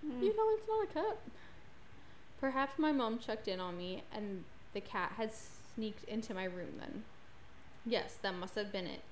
Mm. 0.05 0.23
You 0.23 0.37
know 0.37 0.57
it's 0.57 0.69
not 0.69 0.85
a 0.85 1.07
cat. 1.09 1.19
Perhaps 2.41 2.79
my 2.79 2.91
mom 2.91 3.19
checked 3.19 3.49
in 3.49 3.61
on 3.61 3.77
me 3.77 4.03
and 4.13 4.45
the 4.73 4.81
cat 4.81 5.13
had 5.17 5.31
sneaked 5.33 6.05
into 6.05 6.35
my 6.35 6.45
room 6.45 6.75
then. 6.79 7.05
Yes, 7.87 8.17
that 8.23 8.35
must 8.35 8.55
have 8.57 8.73
been 8.73 8.87
it. 8.87 9.03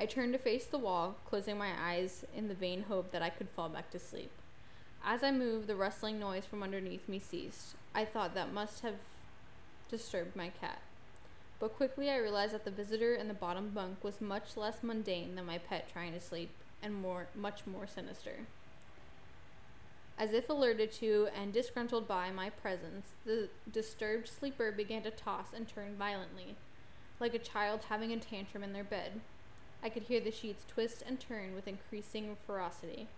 I 0.00 0.06
turned 0.06 0.32
to 0.32 0.38
face 0.38 0.64
the 0.64 0.78
wall, 0.78 1.16
closing 1.28 1.58
my 1.58 1.72
eyes 1.76 2.24
in 2.34 2.48
the 2.48 2.54
vain 2.54 2.84
hope 2.84 3.10
that 3.10 3.22
I 3.22 3.30
could 3.30 3.48
fall 3.48 3.68
back 3.68 3.90
to 3.90 3.98
sleep. 3.98 4.30
As 5.04 5.24
I 5.24 5.32
moved, 5.32 5.66
the 5.66 5.74
rustling 5.76 6.20
noise 6.20 6.44
from 6.44 6.62
underneath 6.62 7.08
me 7.08 7.18
ceased. 7.18 7.74
I 7.94 8.04
thought 8.04 8.34
that 8.34 8.52
must 8.52 8.82
have 8.82 8.94
disturbed 9.90 10.36
my 10.36 10.50
cat. 10.50 10.80
But 11.58 11.76
quickly 11.76 12.10
I 12.10 12.18
realized 12.18 12.54
that 12.54 12.64
the 12.64 12.70
visitor 12.70 13.14
in 13.14 13.26
the 13.26 13.34
bottom 13.34 13.70
bunk 13.70 14.04
was 14.04 14.20
much 14.20 14.56
less 14.56 14.82
mundane 14.82 15.34
than 15.34 15.46
my 15.46 15.58
pet 15.58 15.88
trying 15.92 16.12
to 16.12 16.20
sleep 16.20 16.50
and 16.82 16.94
more 16.94 17.26
much 17.34 17.66
more 17.66 17.86
sinister. 17.86 18.46
As 20.16 20.32
if 20.32 20.48
alerted 20.48 20.92
to 20.94 21.28
and 21.34 21.52
disgruntled 21.52 22.06
by 22.06 22.30
my 22.30 22.50
presence, 22.50 23.08
the 23.24 23.48
disturbed 23.72 24.28
sleeper 24.28 24.70
began 24.70 25.02
to 25.02 25.10
toss 25.10 25.48
and 25.54 25.66
turn 25.66 25.96
violently, 25.96 26.56
like 27.18 27.34
a 27.34 27.38
child 27.38 27.82
having 27.88 28.12
a 28.12 28.18
tantrum 28.18 28.62
in 28.62 28.72
their 28.72 28.84
bed. 28.84 29.20
I 29.82 29.88
could 29.88 30.04
hear 30.04 30.20
the 30.20 30.30
sheets 30.30 30.64
twist 30.66 31.02
and 31.06 31.20
turn 31.20 31.54
with 31.54 31.68
increasing 31.68 32.36
ferocity. 32.46 33.08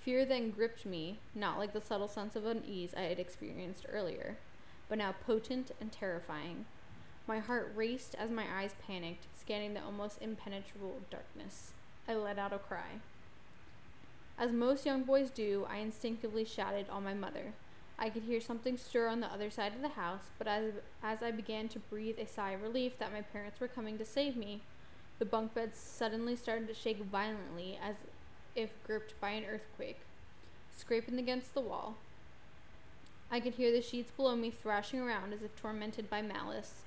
Fear 0.00 0.26
then 0.26 0.50
gripped 0.50 0.86
me, 0.86 1.18
not 1.34 1.58
like 1.58 1.72
the 1.72 1.80
subtle 1.80 2.08
sense 2.08 2.36
of 2.36 2.46
unease 2.46 2.94
I 2.96 3.02
had 3.02 3.18
experienced 3.18 3.86
earlier, 3.92 4.36
but 4.88 4.98
now 4.98 5.14
potent 5.26 5.72
and 5.80 5.90
terrifying. 5.90 6.66
My 7.26 7.40
heart 7.40 7.72
raced 7.74 8.14
as 8.14 8.30
my 8.30 8.44
eyes 8.50 8.74
panicked, 8.86 9.26
scanning 9.38 9.74
the 9.74 9.82
almost 9.82 10.22
impenetrable 10.22 11.00
darkness. 11.10 11.72
I 12.08 12.14
let 12.14 12.38
out 12.38 12.54
a 12.54 12.58
cry. 12.58 13.00
As 14.38 14.52
most 14.52 14.86
young 14.86 15.02
boys 15.02 15.30
do, 15.30 15.66
I 15.68 15.78
instinctively 15.78 16.44
shouted 16.44 16.88
on 16.88 17.04
my 17.04 17.12
mother. 17.12 17.52
I 17.98 18.08
could 18.08 18.22
hear 18.22 18.40
something 18.40 18.76
stir 18.76 19.08
on 19.08 19.18
the 19.20 19.26
other 19.26 19.50
side 19.50 19.74
of 19.74 19.82
the 19.82 19.88
house, 19.88 20.30
but 20.38 20.46
as, 20.46 20.74
as 21.02 21.22
I 21.22 21.32
began 21.32 21.68
to 21.70 21.80
breathe 21.80 22.18
a 22.20 22.26
sigh 22.26 22.52
of 22.52 22.62
relief 22.62 22.98
that 22.98 23.12
my 23.12 23.22
parents 23.22 23.58
were 23.58 23.66
coming 23.66 23.98
to 23.98 24.04
save 24.04 24.36
me, 24.36 24.62
the 25.18 25.24
bunk 25.24 25.54
beds 25.54 25.78
suddenly 25.78 26.36
started 26.36 26.68
to 26.68 26.74
shake 26.74 27.02
violently 27.02 27.78
as 27.82 27.96
if 28.54 28.70
gripped 28.84 29.20
by 29.20 29.30
an 29.30 29.44
earthquake, 29.44 30.00
scraping 30.76 31.18
against 31.18 31.54
the 31.54 31.60
wall. 31.60 31.96
I 33.30 33.40
could 33.40 33.54
hear 33.54 33.72
the 33.72 33.82
sheets 33.82 34.10
below 34.10 34.36
me 34.36 34.50
thrashing 34.50 35.00
around 35.00 35.32
as 35.32 35.42
if 35.42 35.54
tormented 35.60 36.08
by 36.08 36.22
malice. 36.22 36.82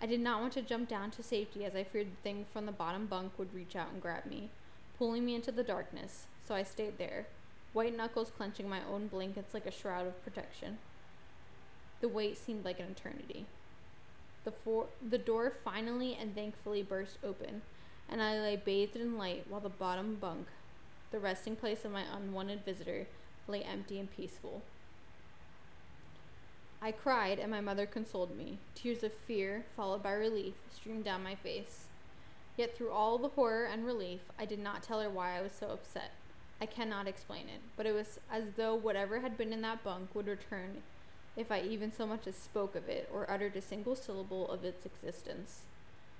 I 0.00 0.06
did 0.06 0.20
not 0.20 0.40
want 0.40 0.52
to 0.54 0.62
jump 0.62 0.88
down 0.88 1.10
to 1.12 1.22
safety 1.22 1.64
as 1.64 1.74
I 1.74 1.84
feared 1.84 2.12
the 2.12 2.22
thing 2.22 2.46
from 2.52 2.66
the 2.66 2.72
bottom 2.72 3.06
bunk 3.06 3.32
would 3.38 3.54
reach 3.54 3.76
out 3.76 3.92
and 3.92 4.00
grab 4.00 4.24
me, 4.26 4.50
pulling 4.98 5.24
me 5.24 5.34
into 5.34 5.52
the 5.52 5.62
darkness, 5.62 6.26
so 6.46 6.54
I 6.54 6.62
stayed 6.62 6.98
there, 6.98 7.26
white 7.72 7.96
knuckles 7.96 8.30
clenching 8.36 8.68
my 8.68 8.80
own 8.90 9.08
blankets 9.08 9.52
like 9.52 9.66
a 9.66 9.70
shroud 9.70 10.06
of 10.06 10.24
protection. 10.24 10.78
The 12.00 12.08
wait 12.08 12.38
seemed 12.38 12.64
like 12.64 12.80
an 12.80 12.86
eternity. 12.90 13.46
The, 14.44 14.52
for- 14.52 14.88
the 15.06 15.18
door 15.18 15.52
finally 15.64 16.16
and 16.18 16.34
thankfully 16.34 16.82
burst 16.82 17.18
open, 17.22 17.62
and 18.08 18.22
I 18.22 18.40
lay 18.40 18.56
bathed 18.56 18.96
in 18.96 19.18
light 19.18 19.44
while 19.48 19.60
the 19.60 19.68
bottom 19.68 20.14
bunk, 20.14 20.46
the 21.10 21.18
resting 21.18 21.56
place 21.56 21.84
of 21.84 21.92
my 21.92 22.04
unwanted 22.14 22.64
visitor, 22.64 23.06
lay 23.46 23.62
empty 23.62 23.98
and 23.98 24.10
peaceful. 24.10 24.62
I 26.82 26.92
cried, 26.92 27.38
and 27.38 27.50
my 27.50 27.60
mother 27.60 27.84
consoled 27.84 28.34
me. 28.34 28.58
Tears 28.74 29.02
of 29.02 29.12
fear, 29.12 29.66
followed 29.76 30.02
by 30.02 30.12
relief, 30.12 30.54
streamed 30.74 31.04
down 31.04 31.22
my 31.22 31.34
face. 31.34 31.84
Yet 32.56 32.74
through 32.74 32.90
all 32.90 33.18
the 33.18 33.28
horror 33.28 33.66
and 33.66 33.84
relief, 33.84 34.20
I 34.38 34.46
did 34.46 34.58
not 34.58 34.82
tell 34.82 35.00
her 35.00 35.10
why 35.10 35.36
I 35.36 35.42
was 35.42 35.52
so 35.52 35.68
upset. 35.68 36.12
I 36.60 36.66
cannot 36.66 37.06
explain 37.06 37.48
it, 37.48 37.60
but 37.76 37.86
it 37.86 37.92
was 37.92 38.18
as 38.30 38.44
though 38.56 38.74
whatever 38.74 39.20
had 39.20 39.36
been 39.36 39.52
in 39.52 39.60
that 39.62 39.84
bunk 39.84 40.14
would 40.14 40.26
return 40.26 40.82
if 41.40 41.50
I 41.50 41.60
even 41.62 41.90
so 41.90 42.06
much 42.06 42.26
as 42.26 42.36
spoke 42.36 42.76
of 42.76 42.88
it 42.88 43.08
or 43.12 43.30
uttered 43.30 43.56
a 43.56 43.62
single 43.62 43.96
syllable 43.96 44.48
of 44.50 44.64
its 44.64 44.84
existence. 44.84 45.62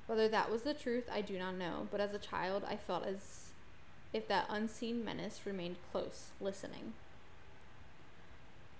Whether 0.06 0.28
that 0.28 0.50
was 0.50 0.62
the 0.62 0.74
truth, 0.74 1.04
I 1.12 1.20
do 1.20 1.38
not 1.38 1.56
know, 1.56 1.86
but 1.90 2.00
as 2.00 2.12
a 2.14 2.18
child, 2.18 2.64
I 2.66 2.76
felt 2.76 3.06
as 3.06 3.50
if 4.12 4.26
that 4.28 4.46
unseen 4.48 5.04
menace 5.04 5.40
remained 5.44 5.76
close, 5.92 6.30
listening. 6.40 6.94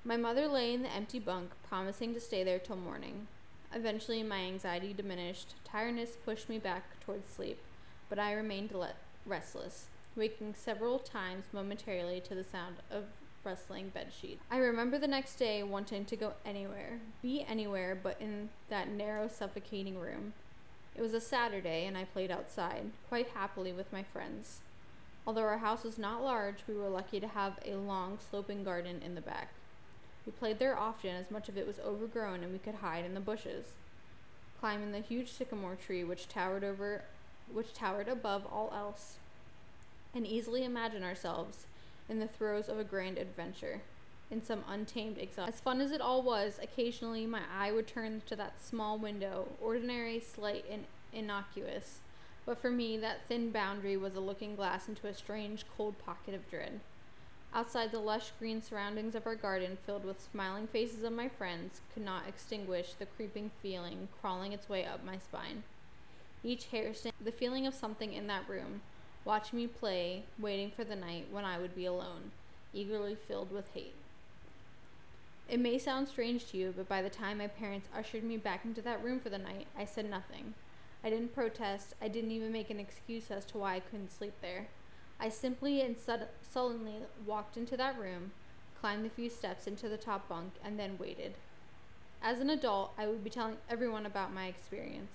My 0.05 0.17
mother 0.17 0.49
lay 0.49 0.73
in 0.73 0.83
the 0.83 0.93
empty 0.93 1.19
bunk, 1.19 1.51
promising 1.69 2.15
to 2.15 2.21
stay 2.21 2.43
there 2.43 2.59
till 2.59 2.77
morning. 2.77 3.29
Eventually, 3.73 4.23
my 4.23 4.39
anxiety 4.39 4.93
diminished. 4.93 5.55
Tiredness 5.63 6.17
pushed 6.25 6.49
me 6.49 6.59
back 6.59 6.99
towards 7.01 7.31
sleep, 7.31 7.61
but 8.09 8.19
I 8.19 8.33
remained 8.33 8.73
le- 8.73 8.95
restless, 9.27 9.87
waking 10.17 10.55
several 10.55 10.99
times 10.99 11.45
momentarily 11.53 12.21
to 12.23 12.35
the 12.35 12.43
sound 12.43 12.77
of 12.91 13.05
rustling 13.45 13.89
bed 13.91 14.09
sheets. 14.19 14.43
I 14.51 14.59
remember 14.59 14.99
the 14.99 15.09
next 15.09 15.37
day 15.37 15.63
wanting 15.63 16.05
to 16.07 16.17
go 16.17 16.35
anywhere, 16.45 17.01
be 17.23 17.45
anywhere 17.49 17.99
but 18.01 18.17
in 18.21 18.51
that 18.69 18.89
narrow, 18.91 19.29
suffocating 19.29 19.99
room. 19.99 20.35
It 20.95 21.03
was 21.03 21.15
a 21.15 21.21
Saturday, 21.21 21.87
and 21.87 21.97
I 21.97 22.05
played 22.05 22.31
outside, 22.31 22.91
quite 23.09 23.29
happily 23.29 23.73
with 23.73 23.93
my 23.93 24.03
friends. 24.03 24.61
Although 25.27 25.43
our 25.43 25.59
house 25.59 25.85
was 25.85 25.99
not 25.99 26.23
large, 26.23 26.65
we 26.67 26.75
were 26.75 26.89
lucky 26.89 27.21
to 27.21 27.29
have 27.29 27.59
a 27.65 27.77
long, 27.77 28.19
sloping 28.31 28.65
garden 28.65 29.01
in 29.05 29.15
the 29.15 29.21
back. 29.21 29.51
We 30.27 30.33
played 30.33 30.59
there 30.59 30.79
often, 30.79 31.15
as 31.15 31.31
much 31.31 31.49
of 31.49 31.57
it 31.57 31.67
was 31.67 31.79
overgrown 31.81 32.43
and 32.43 32.53
we 32.53 32.59
could 32.59 32.77
hide 32.77 33.05
in 33.05 33.15
the 33.15 33.21
bushes. 33.21 33.67
Climbing 34.59 34.93
the 34.93 35.01
huge 35.01 35.33
sycamore 35.33 35.77
tree 35.77 36.05
which 36.05 36.29
towered 36.29 36.65
over 36.65 37.05
which 37.53 37.73
towered 37.73 38.07
above 38.07 38.47
all 38.47 38.73
else, 38.75 39.17
and 40.15 40.27
easily 40.27 40.65
imagine 40.65 41.03
ourselves 41.03 41.67
in 42.11 42.19
the 42.19 42.27
throes 42.27 42.69
of 42.69 42.79
a 42.79 42.85
grand 42.85 43.17
adventure, 43.17 43.81
in 44.31 44.43
some 44.43 44.65
untamed 44.69 45.17
exile. 45.19 45.47
As 45.47 45.61
fun 45.61 45.81
as 45.81 45.93
it 45.93 46.01
all 46.01 46.23
was, 46.23 46.59
occasionally 46.63 47.25
my 47.25 47.43
eye 47.57 47.73
would 47.73 47.87
turn 47.87 48.23
to 48.27 48.37
that 48.37 48.63
small 48.63 48.99
window, 48.99 49.49
ordinary, 49.61 50.21
slight, 50.21 50.65
and 50.71 50.85
innocuous, 51.13 52.01
but 52.45 52.59
for 52.59 52.71
me 52.71 52.97
that 52.99 53.27
thin 53.29 53.51
boundary 53.51 53.97
was 53.97 54.17
a 54.17 54.21
looking 54.21 54.57
glass 54.57 54.89
into 54.89 55.07
a 55.07 55.15
strange, 55.15 55.65
cold 55.77 55.95
pocket 56.05 56.35
of 56.35 56.51
dread. 56.51 56.81
Outside 57.53 57.91
the 57.91 57.99
lush 57.99 58.31
green 58.39 58.63
surroundings 58.63 59.15
of 59.15 59.27
our 59.27 59.35
garden, 59.35 59.79
filled 59.85 60.05
with 60.05 60.21
smiling 60.21 60.69
faces 60.69 61.03
of 61.03 61.13
my 61.13 61.29
friends, 61.29 61.81
could 61.93 62.05
not 62.05 62.29
extinguish 62.29 62.95
the 62.95 63.07
creeping 63.07 63.51
feeling 63.61 64.09
crawling 64.21 64.53
its 64.53 64.69
way 64.69 64.85
up 64.85 65.05
my 65.05 65.19
spine. 65.19 65.65
Each 66.45 66.67
hair 66.67 66.95
stand, 66.95 67.15
the 67.21 67.33
feeling 67.33 67.67
of 67.67 67.75
something 67.75 68.13
in 68.13 68.29
that 68.29 68.49
room, 68.49 68.83
watching 69.25 69.59
me 69.59 69.67
play, 69.67 70.25
waiting 70.39 70.71
for 70.71 70.85
the 70.85 70.97
night 70.97 71.27
when 71.31 71.45
I 71.45 71.59
would 71.59 71.75
be 71.75 71.87
alone, 71.87 72.31
eagerly 72.73 73.15
filled 73.15 73.53
with 73.53 73.73
hate. 73.75 73.95
It 75.49 75.59
may 75.59 75.79
sound 75.79 76.09
strange 76.09 76.47
to 76.51 76.57
you, 76.57 76.73
but 76.77 76.89
by 76.89 77.03
the 77.03 77.11
time 77.11 77.39
my 77.39 77.49
parents 77.49 77.89
ushered 77.97 78.23
me 78.23 78.37
back 78.37 78.65
into 78.65 78.81
that 78.83 79.03
room 79.03 79.19
for 79.19 79.31
the 79.31 79.39
night, 79.39 79.67
I 79.77 79.85
said 79.85 80.09
nothing. 80.09 80.55
I 81.03 81.11
didn't 81.11 81.35
protest, 81.35 81.95
I 82.01 82.09
didn't 82.09 82.31
even 82.31 82.53
make 82.53 82.71
an 82.71 82.79
excuse 82.79 83.31
as 83.31 83.45
to 83.47 83.59
why 83.59 83.75
I 83.75 83.81
couldn't 83.81 84.13
sleep 84.13 84.35
there. 84.41 84.69
I 85.19 85.29
simply 85.29 85.81
and 85.81 85.99
sud- 85.99 86.29
sullenly 86.41 86.95
walked 87.27 87.57
into 87.57 87.77
that 87.77 87.99
room, 87.99 88.31
climbed 88.81 89.05
the 89.05 89.11
few 89.11 89.29
steps 89.29 89.67
into 89.67 89.89
the 89.89 89.97
top 89.97 90.29
bunk, 90.29 90.53
and 90.65 90.79
then 90.79 90.99
waited. 90.99 91.35
As 92.23 92.41
an 92.41 92.51
adult, 92.51 92.93
I 92.97 93.07
would 93.07 93.25
be 93.25 93.31
telling 93.31 93.57
everyone 93.69 94.07
about 94.07 94.33
my 94.33 94.47
experience, 94.47 95.11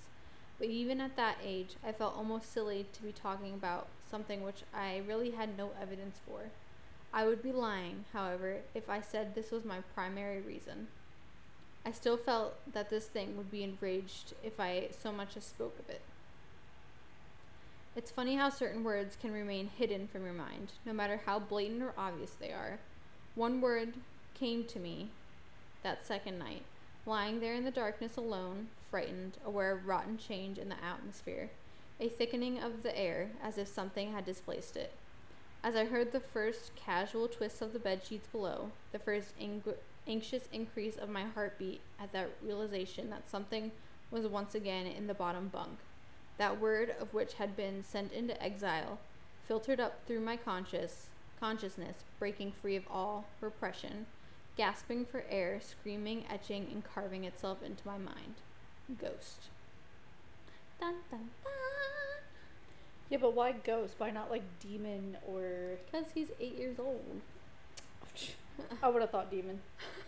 but 0.58 0.68
even 0.68 1.00
at 1.00 1.16
that 1.16 1.38
age, 1.42 1.76
I 1.84 1.92
felt 1.92 2.16
almost 2.16 2.52
silly 2.52 2.86
to 2.92 3.02
be 3.02 3.12
talking 3.12 3.54
about 3.54 3.88
something 4.10 4.42
which 4.42 4.62
I 4.74 5.02
really 5.06 5.30
had 5.30 5.56
no 5.56 5.70
evidence 5.80 6.18
for. 6.26 6.50
I 7.12 7.26
would 7.26 7.42
be 7.42 7.52
lying, 7.52 8.04
however, 8.12 8.58
if 8.74 8.90
I 8.90 9.00
said 9.00 9.34
this 9.34 9.50
was 9.50 9.64
my 9.64 9.78
primary 9.94 10.40
reason. 10.40 10.88
I 11.84 11.92
still 11.92 12.16
felt 12.16 12.54
that 12.72 12.90
this 12.90 13.06
thing 13.06 13.36
would 13.36 13.50
be 13.50 13.62
enraged 13.62 14.34
if 14.42 14.58
I 14.58 14.88
so 14.90 15.12
much 15.12 15.36
as 15.36 15.44
spoke 15.44 15.78
of 15.78 15.88
it. 15.88 16.02
It's 17.94 18.10
funny 18.10 18.36
how 18.36 18.50
certain 18.50 18.84
words 18.84 19.16
can 19.20 19.32
remain 19.32 19.68
hidden 19.68 20.06
from 20.08 20.24
your 20.24 20.34
mind, 20.34 20.72
no 20.84 20.92
matter 20.92 21.20
how 21.24 21.38
blatant 21.38 21.82
or 21.82 21.94
obvious 21.96 22.32
they 22.32 22.50
are. 22.50 22.78
One 23.34 23.60
word 23.60 23.94
came 24.34 24.64
to 24.64 24.78
me 24.78 25.08
that 25.82 26.06
second 26.06 26.38
night, 26.38 26.64
lying 27.06 27.40
there 27.40 27.54
in 27.54 27.64
the 27.64 27.70
darkness 27.70 28.16
alone, 28.16 28.68
frightened, 28.90 29.38
aware 29.46 29.72
of 29.72 29.86
rotten 29.86 30.18
change 30.18 30.58
in 30.58 30.68
the 30.68 30.84
atmosphere, 30.84 31.50
a 31.98 32.08
thickening 32.08 32.58
of 32.58 32.82
the 32.82 32.96
air 32.98 33.30
as 33.42 33.58
if 33.58 33.68
something 33.68 34.12
had 34.12 34.24
displaced 34.24 34.76
it. 34.76 34.92
As 35.62 35.74
I 35.74 35.86
heard 35.86 36.12
the 36.12 36.20
first 36.20 36.76
casual 36.76 37.26
twists 37.26 37.62
of 37.62 37.72
the 37.72 37.78
bed 37.78 38.02
sheets 38.06 38.28
below, 38.28 38.70
the 38.92 38.98
first 38.98 39.32
anxious 40.06 40.48
increase 40.52 40.96
of 40.96 41.08
my 41.08 41.24
heartbeat 41.24 41.80
at 41.98 42.12
that 42.12 42.30
realization 42.42 43.10
that 43.10 43.28
something 43.28 43.72
was 44.10 44.26
once 44.26 44.54
again 44.54 44.86
in 44.86 45.06
the 45.06 45.14
bottom 45.14 45.48
bunk, 45.48 45.78
that 46.38 46.60
word 46.60 46.94
of 47.00 47.12
which 47.12 47.34
had 47.34 47.56
been 47.56 47.82
sent 47.82 48.12
into 48.12 48.40
exile, 48.40 48.98
filtered 49.48 49.80
up 49.80 50.00
through 50.06 50.20
my 50.20 50.36
conscious 50.36 51.06
consciousness, 51.40 51.96
breaking 52.18 52.52
free 52.52 52.76
of 52.76 52.84
all 52.90 53.26
repression, 53.40 54.06
gasping 54.56 55.04
for 55.04 55.24
air, 55.28 55.60
screaming, 55.60 56.24
etching, 56.30 56.66
and 56.72 56.82
carving 56.84 57.24
itself 57.24 57.62
into 57.64 57.86
my 57.86 57.98
mind. 57.98 58.34
Ghost. 59.00 59.48
Dun, 60.80 60.94
dun, 61.10 61.30
dun. 61.42 61.65
Yeah, 63.08 63.18
but 63.20 63.34
why 63.34 63.52
ghost? 63.52 63.94
Why 63.98 64.10
not 64.10 64.30
like 64.30 64.42
demon 64.60 65.16
or? 65.26 65.78
Because 65.84 66.06
he's 66.14 66.28
eight 66.40 66.58
years 66.58 66.78
old. 66.78 67.20
I 68.82 68.88
would 68.88 69.02
have 69.02 69.10
thought 69.10 69.30
demon. 69.30 69.60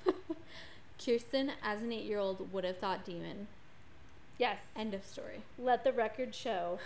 Kirsten, 1.04 1.52
as 1.62 1.82
an 1.82 1.92
eight 1.92 2.04
year 2.04 2.18
old, 2.18 2.52
would 2.52 2.64
have 2.64 2.78
thought 2.78 3.04
demon. 3.04 3.46
Yes. 4.36 4.58
End 4.76 4.94
of 4.94 5.04
story. 5.04 5.42
Let 5.58 5.84
the 5.84 5.92
record 5.92 6.34
show 6.34 6.78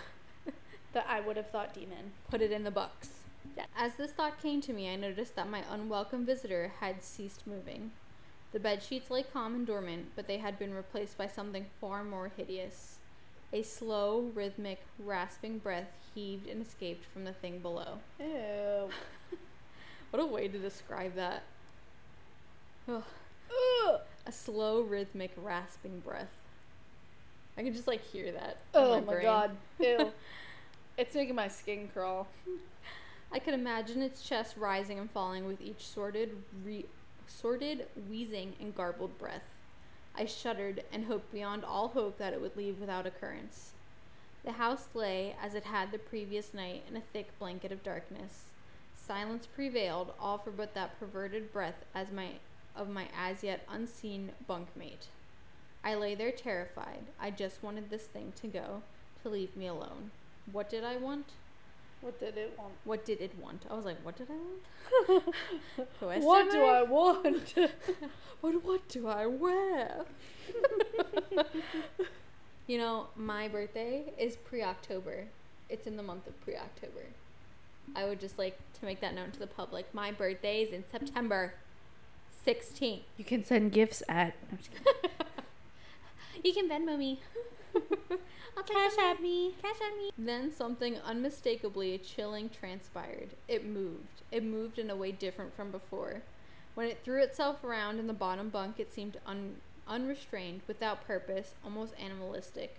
that 0.93 1.05
I 1.07 1.19
would 1.19 1.37
have 1.37 1.49
thought 1.49 1.73
demon. 1.73 2.11
Put 2.29 2.41
it 2.41 2.51
in 2.51 2.63
the 2.63 2.71
books. 2.71 3.09
Yeah. 3.57 3.65
As 3.77 3.95
this 3.95 4.11
thought 4.11 4.41
came 4.41 4.61
to 4.61 4.73
me, 4.73 4.91
I 4.91 4.95
noticed 4.95 5.35
that 5.35 5.49
my 5.49 5.63
unwelcome 5.69 6.25
visitor 6.25 6.73
had 6.79 7.03
ceased 7.03 7.45
moving. 7.45 7.91
The 8.51 8.59
bed 8.59 8.83
sheets 8.83 9.09
lay 9.09 9.23
calm 9.23 9.55
and 9.55 9.65
dormant, 9.65 10.11
but 10.15 10.27
they 10.27 10.37
had 10.37 10.59
been 10.59 10.73
replaced 10.73 11.17
by 11.17 11.27
something 11.27 11.65
far 11.81 12.03
more 12.03 12.31
hideous. 12.35 12.97
A 13.53 13.61
slow, 13.61 14.31
rhythmic, 14.33 14.79
rasping 14.99 15.59
breath 15.59 15.87
heaved 16.15 16.47
and 16.47 16.61
escaped 16.65 17.05
from 17.05 17.23
the 17.23 17.33
thing 17.33 17.59
below. 17.59 17.99
Ew. 18.19 18.89
What 20.11 20.21
a 20.21 20.25
way 20.27 20.47
to 20.47 20.59
describe 20.59 21.15
that. 21.15 21.41
Ugh. 22.87 23.01
Ugh. 23.87 23.99
A 24.27 24.31
slow, 24.31 24.81
rhythmic, 24.81 25.31
rasping 25.37 26.01
breath. 26.01 26.29
I 27.57 27.63
can 27.63 27.73
just 27.73 27.87
like 27.87 28.01
hear 28.11 28.31
that. 28.31 28.57
in 28.75 28.79
Oh 28.81 29.01
my, 29.01 29.13
brain. 29.13 29.23
god. 29.23 29.51
Ew. 29.79 30.11
it's 30.97 31.15
making 31.15 31.33
my 31.33 31.47
skin 31.47 31.89
crawl. 31.91 32.27
I 33.31 33.39
could 33.39 33.55
imagine 33.55 34.03
its 34.03 34.21
chest 34.21 34.55
rising 34.55 34.99
and 34.99 35.09
falling 35.09 35.47
with 35.47 35.59
each 35.61 35.87
sorted, 35.87 36.37
re- 36.63 36.85
sorted, 37.25 37.87
wheezing, 38.07 38.53
and 38.59 38.75
garbled 38.75 39.17
breath. 39.17 39.41
I 40.15 40.25
shuddered 40.25 40.83
and 40.91 41.05
hoped 41.05 41.31
beyond 41.31 41.63
all 41.63 41.89
hope 41.89 42.17
that 42.17 42.33
it 42.33 42.41
would 42.41 42.55
leave 42.55 42.79
without 42.79 43.07
occurrence. 43.07 43.71
The 44.45 44.53
house 44.53 44.87
lay, 44.93 45.35
as 45.41 45.55
it 45.55 45.63
had 45.63 45.91
the 45.91 45.97
previous 45.97 46.53
night, 46.53 46.83
in 46.89 46.97
a 46.97 47.01
thick 47.01 47.37
blanket 47.39 47.71
of 47.71 47.83
darkness. 47.83 48.43
Silence 48.95 49.47
prevailed, 49.47 50.13
all 50.19 50.37
for 50.37 50.51
but 50.51 50.73
that 50.75 50.99
perverted 50.99 51.51
breath 51.51 51.85
as 51.95 52.11
my 52.11 52.33
of 52.75 52.89
my 52.89 53.07
as 53.15 53.43
yet 53.43 53.65
unseen 53.69 54.31
bunkmate. 54.49 55.07
I 55.83 55.95
lay 55.95 56.15
there 56.15 56.31
terrified. 56.31 57.05
I 57.19 57.29
just 57.29 57.61
wanted 57.61 57.89
this 57.89 58.05
thing 58.05 58.33
to 58.41 58.47
go, 58.47 58.81
to 59.21 59.29
leave 59.29 59.55
me 59.55 59.67
alone. 59.67 60.11
What 60.51 60.69
did 60.69 60.83
I 60.83 60.97
want? 60.97 61.27
What 62.03 62.19
did 62.19 62.37
it 62.37 62.53
want? 62.57 62.73
What 62.83 63.05
did 63.05 63.21
it 63.21 63.31
want? 63.41 63.65
I 63.71 63.75
was 63.75 63.85
like, 63.85 63.95
what 64.03 64.17
did 64.17 64.27
I 64.29 65.13
want? 65.13 65.23
Question 65.99 66.23
what 66.23 66.51
do 66.51 66.63
I 66.63 66.83
want? 66.83 67.53
What 68.41 68.61
what 68.65 68.85
do 68.89 69.07
I 69.07 69.25
wear? 69.25 70.03
you 72.67 72.77
know, 72.77 73.07
my 73.15 73.47
birthday 73.47 74.11
is 74.17 74.35
pre-October. 74.35 75.27
It's 75.69 75.87
in 75.87 75.95
the 75.95 76.03
month 76.03 76.27
of 76.27 76.39
pre-October. 76.41 77.05
I 77.95 78.03
would 78.03 78.19
just 78.19 78.37
like 78.37 78.59
to 78.79 78.85
make 78.85 78.99
that 78.99 79.15
known 79.15 79.31
to 79.31 79.39
the 79.39 79.47
public. 79.47 79.85
My 79.93 80.11
birthday 80.11 80.63
is 80.63 80.73
in 80.73 80.83
September 80.91 81.53
16th. 82.45 83.03
you 83.15 83.23
can 83.23 83.45
send 83.45 83.71
gifts 83.71 84.03
at. 84.09 84.33
I'm 84.51 84.57
just 84.57 84.71
kidding. 84.71 85.11
You 86.43 86.53
can 86.53 86.67
Venmo 86.67 86.97
me. 86.97 87.21
I'll 88.57 88.63
Cash 88.63 88.97
at 88.99 89.21
me. 89.21 89.55
Cash 89.61 89.77
on 89.83 89.97
me. 89.97 90.11
Then 90.17 90.51
something 90.51 90.97
unmistakably 90.97 91.97
chilling 91.97 92.49
transpired. 92.49 93.29
It 93.47 93.65
moved. 93.65 94.21
It 94.31 94.43
moved 94.43 94.79
in 94.79 94.89
a 94.89 94.95
way 94.95 95.11
different 95.11 95.55
from 95.55 95.71
before. 95.71 96.21
When 96.75 96.87
it 96.87 97.03
threw 97.03 97.21
itself 97.21 97.63
around 97.63 97.99
in 97.99 98.07
the 98.07 98.13
bottom 98.13 98.49
bunk, 98.49 98.79
it 98.79 98.93
seemed 98.93 99.17
un- 99.25 99.57
unrestrained, 99.87 100.61
without 100.67 101.05
purpose, 101.05 101.53
almost 101.63 101.93
animalistic. 101.99 102.77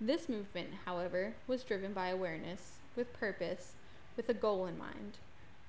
This 0.00 0.28
movement, 0.28 0.70
however, 0.84 1.34
was 1.46 1.64
driven 1.64 1.92
by 1.92 2.08
awareness, 2.08 2.78
with 2.96 3.12
purpose, 3.12 3.72
with 4.16 4.28
a 4.28 4.34
goal 4.34 4.66
in 4.66 4.78
mind. 4.78 5.18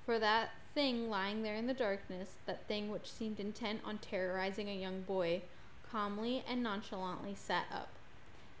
For 0.04 0.18
that 0.20 0.50
thing 0.74 1.10
lying 1.10 1.42
there 1.42 1.56
in 1.56 1.66
the 1.66 1.74
darkness, 1.74 2.34
that 2.46 2.68
thing 2.68 2.90
which 2.90 3.10
seemed 3.10 3.40
intent 3.40 3.80
on 3.84 3.98
terrorizing 3.98 4.68
a 4.68 4.74
young 4.74 5.02
boy, 5.02 5.42
calmly 5.90 6.44
and 6.48 6.62
nonchalantly 6.62 7.34
sat 7.34 7.66
up. 7.72 7.95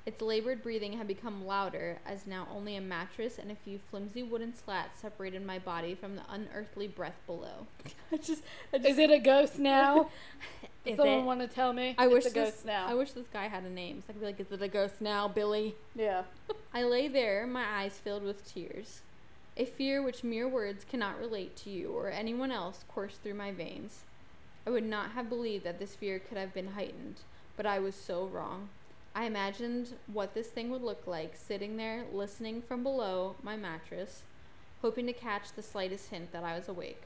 Its 0.06 0.22
labored 0.22 0.62
breathing 0.62 0.92
had 0.92 1.08
become 1.08 1.44
louder, 1.44 1.98
as 2.06 2.28
now 2.28 2.46
only 2.54 2.76
a 2.76 2.80
mattress 2.80 3.38
and 3.38 3.50
a 3.50 3.56
few 3.56 3.80
flimsy 3.90 4.22
wooden 4.22 4.54
slats 4.54 5.00
separated 5.00 5.44
my 5.44 5.58
body 5.58 5.96
from 5.96 6.14
the 6.14 6.22
unearthly 6.30 6.86
breath 6.86 7.18
below. 7.26 7.66
I 8.12 8.16
just, 8.18 8.44
I 8.72 8.78
just 8.78 8.88
Is 8.88 8.98
it 8.98 9.10
a 9.10 9.18
ghost 9.18 9.58
now? 9.58 10.08
Is 10.84 10.92
Does 10.92 10.98
someone 10.98 11.18
it? 11.18 11.24
want 11.24 11.40
to 11.40 11.48
tell 11.48 11.72
me? 11.72 11.96
I 11.98 12.04
it's 12.04 12.14
wish 12.14 12.26
a 12.26 12.30
ghost 12.30 12.58
this, 12.58 12.64
now. 12.64 12.86
I 12.86 12.94
wish 12.94 13.10
this 13.10 13.26
guy 13.32 13.48
had 13.48 13.64
a 13.64 13.68
name. 13.68 14.00
So 14.06 14.10
I 14.10 14.12
could 14.12 14.20
be 14.20 14.26
like, 14.26 14.38
"Is 14.38 14.52
it 14.52 14.62
a 14.62 14.68
ghost 14.68 15.00
now, 15.00 15.26
Billy?" 15.26 15.74
yeah. 15.96 16.22
I 16.72 16.84
lay 16.84 17.08
there, 17.08 17.44
my 17.44 17.64
eyes 17.64 17.98
filled 17.98 18.22
with 18.22 18.46
tears. 18.46 19.00
A 19.56 19.64
fear 19.64 20.00
which 20.02 20.22
mere 20.22 20.46
words 20.46 20.84
cannot 20.88 21.18
relate 21.18 21.56
to 21.56 21.70
you 21.70 21.90
or 21.90 22.10
anyone 22.10 22.52
else 22.52 22.84
coursed 22.94 23.22
through 23.22 23.34
my 23.34 23.50
veins. 23.50 24.04
I 24.64 24.70
would 24.70 24.84
not 24.84 25.10
have 25.12 25.28
believed 25.28 25.64
that 25.64 25.80
this 25.80 25.96
fear 25.96 26.20
could 26.20 26.38
have 26.38 26.54
been 26.54 26.68
heightened, 26.74 27.22
but 27.56 27.66
I 27.66 27.80
was 27.80 27.96
so 27.96 28.26
wrong. 28.26 28.68
I 29.16 29.24
imagined 29.24 29.94
what 30.12 30.34
this 30.34 30.48
thing 30.48 30.68
would 30.70 30.82
look 30.82 31.06
like, 31.06 31.36
sitting 31.36 31.78
there, 31.78 32.04
listening 32.12 32.60
from 32.60 32.82
below 32.82 33.36
my 33.42 33.56
mattress, 33.56 34.24
hoping 34.82 35.06
to 35.06 35.14
catch 35.14 35.52
the 35.52 35.62
slightest 35.62 36.10
hint 36.10 36.32
that 36.32 36.44
I 36.44 36.54
was 36.54 36.68
awake. 36.68 37.00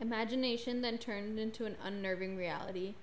Imagination 0.00 0.80
then 0.80 0.96
turned 0.96 1.38
into 1.38 1.66
an 1.66 1.76
unnerving 1.84 2.38
reality. 2.38 2.94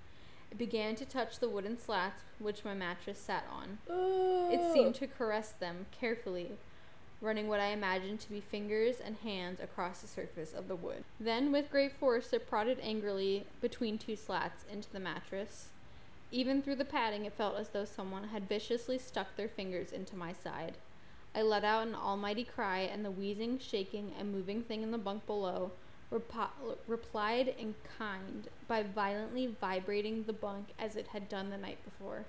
It 0.49 0.57
began 0.57 0.95
to 0.95 1.05
touch 1.05 1.37
the 1.37 1.47
wooden 1.47 1.77
slats 1.77 2.23
which 2.39 2.65
my 2.65 2.73
mattress 2.73 3.19
sat 3.19 3.45
on. 3.53 3.77
It 4.51 4.73
seemed 4.73 4.95
to 4.95 5.05
caress 5.05 5.51
them 5.51 5.85
carefully, 5.91 6.53
running 7.21 7.47
what 7.47 7.59
I 7.59 7.67
imagined 7.67 8.19
to 8.21 8.31
be 8.31 8.41
fingers 8.41 8.95
and 8.99 9.17
hands 9.17 9.59
across 9.59 10.01
the 10.01 10.07
surface 10.07 10.53
of 10.53 10.67
the 10.67 10.75
wood. 10.75 11.03
Then, 11.19 11.51
with 11.51 11.69
great 11.69 11.93
force, 11.93 12.33
it 12.33 12.49
prodded 12.49 12.79
angrily 12.81 13.45
between 13.61 13.99
two 13.99 14.15
slats 14.15 14.65
into 14.71 14.91
the 14.91 14.99
mattress. 14.99 15.69
Even 16.31 16.61
through 16.61 16.75
the 16.75 16.85
padding, 16.85 17.25
it 17.25 17.33
felt 17.33 17.57
as 17.57 17.69
though 17.69 17.85
someone 17.85 18.29
had 18.29 18.47
viciously 18.47 18.97
stuck 18.97 19.35
their 19.35 19.49
fingers 19.49 19.91
into 19.91 20.15
my 20.15 20.31
side. 20.31 20.77
I 21.35 21.41
let 21.41 21.63
out 21.63 21.87
an 21.87 21.95
almighty 21.95 22.45
cry, 22.45 22.79
and 22.79 23.03
the 23.03 23.11
wheezing, 23.11 23.59
shaking, 23.59 24.13
and 24.17 24.31
moving 24.31 24.61
thing 24.63 24.81
in 24.81 24.91
the 24.91 24.97
bunk 24.97 25.25
below 25.25 25.71
replied 26.11 27.55
in 27.57 27.73
kind 27.97 28.49
by 28.67 28.83
violently 28.83 29.47
vibrating 29.47 30.23
the 30.23 30.33
bunk 30.33 30.67
as 30.77 30.97
it 30.97 31.07
had 31.07 31.29
done 31.29 31.49
the 31.49 31.57
night 31.57 31.77
before. 31.85 32.25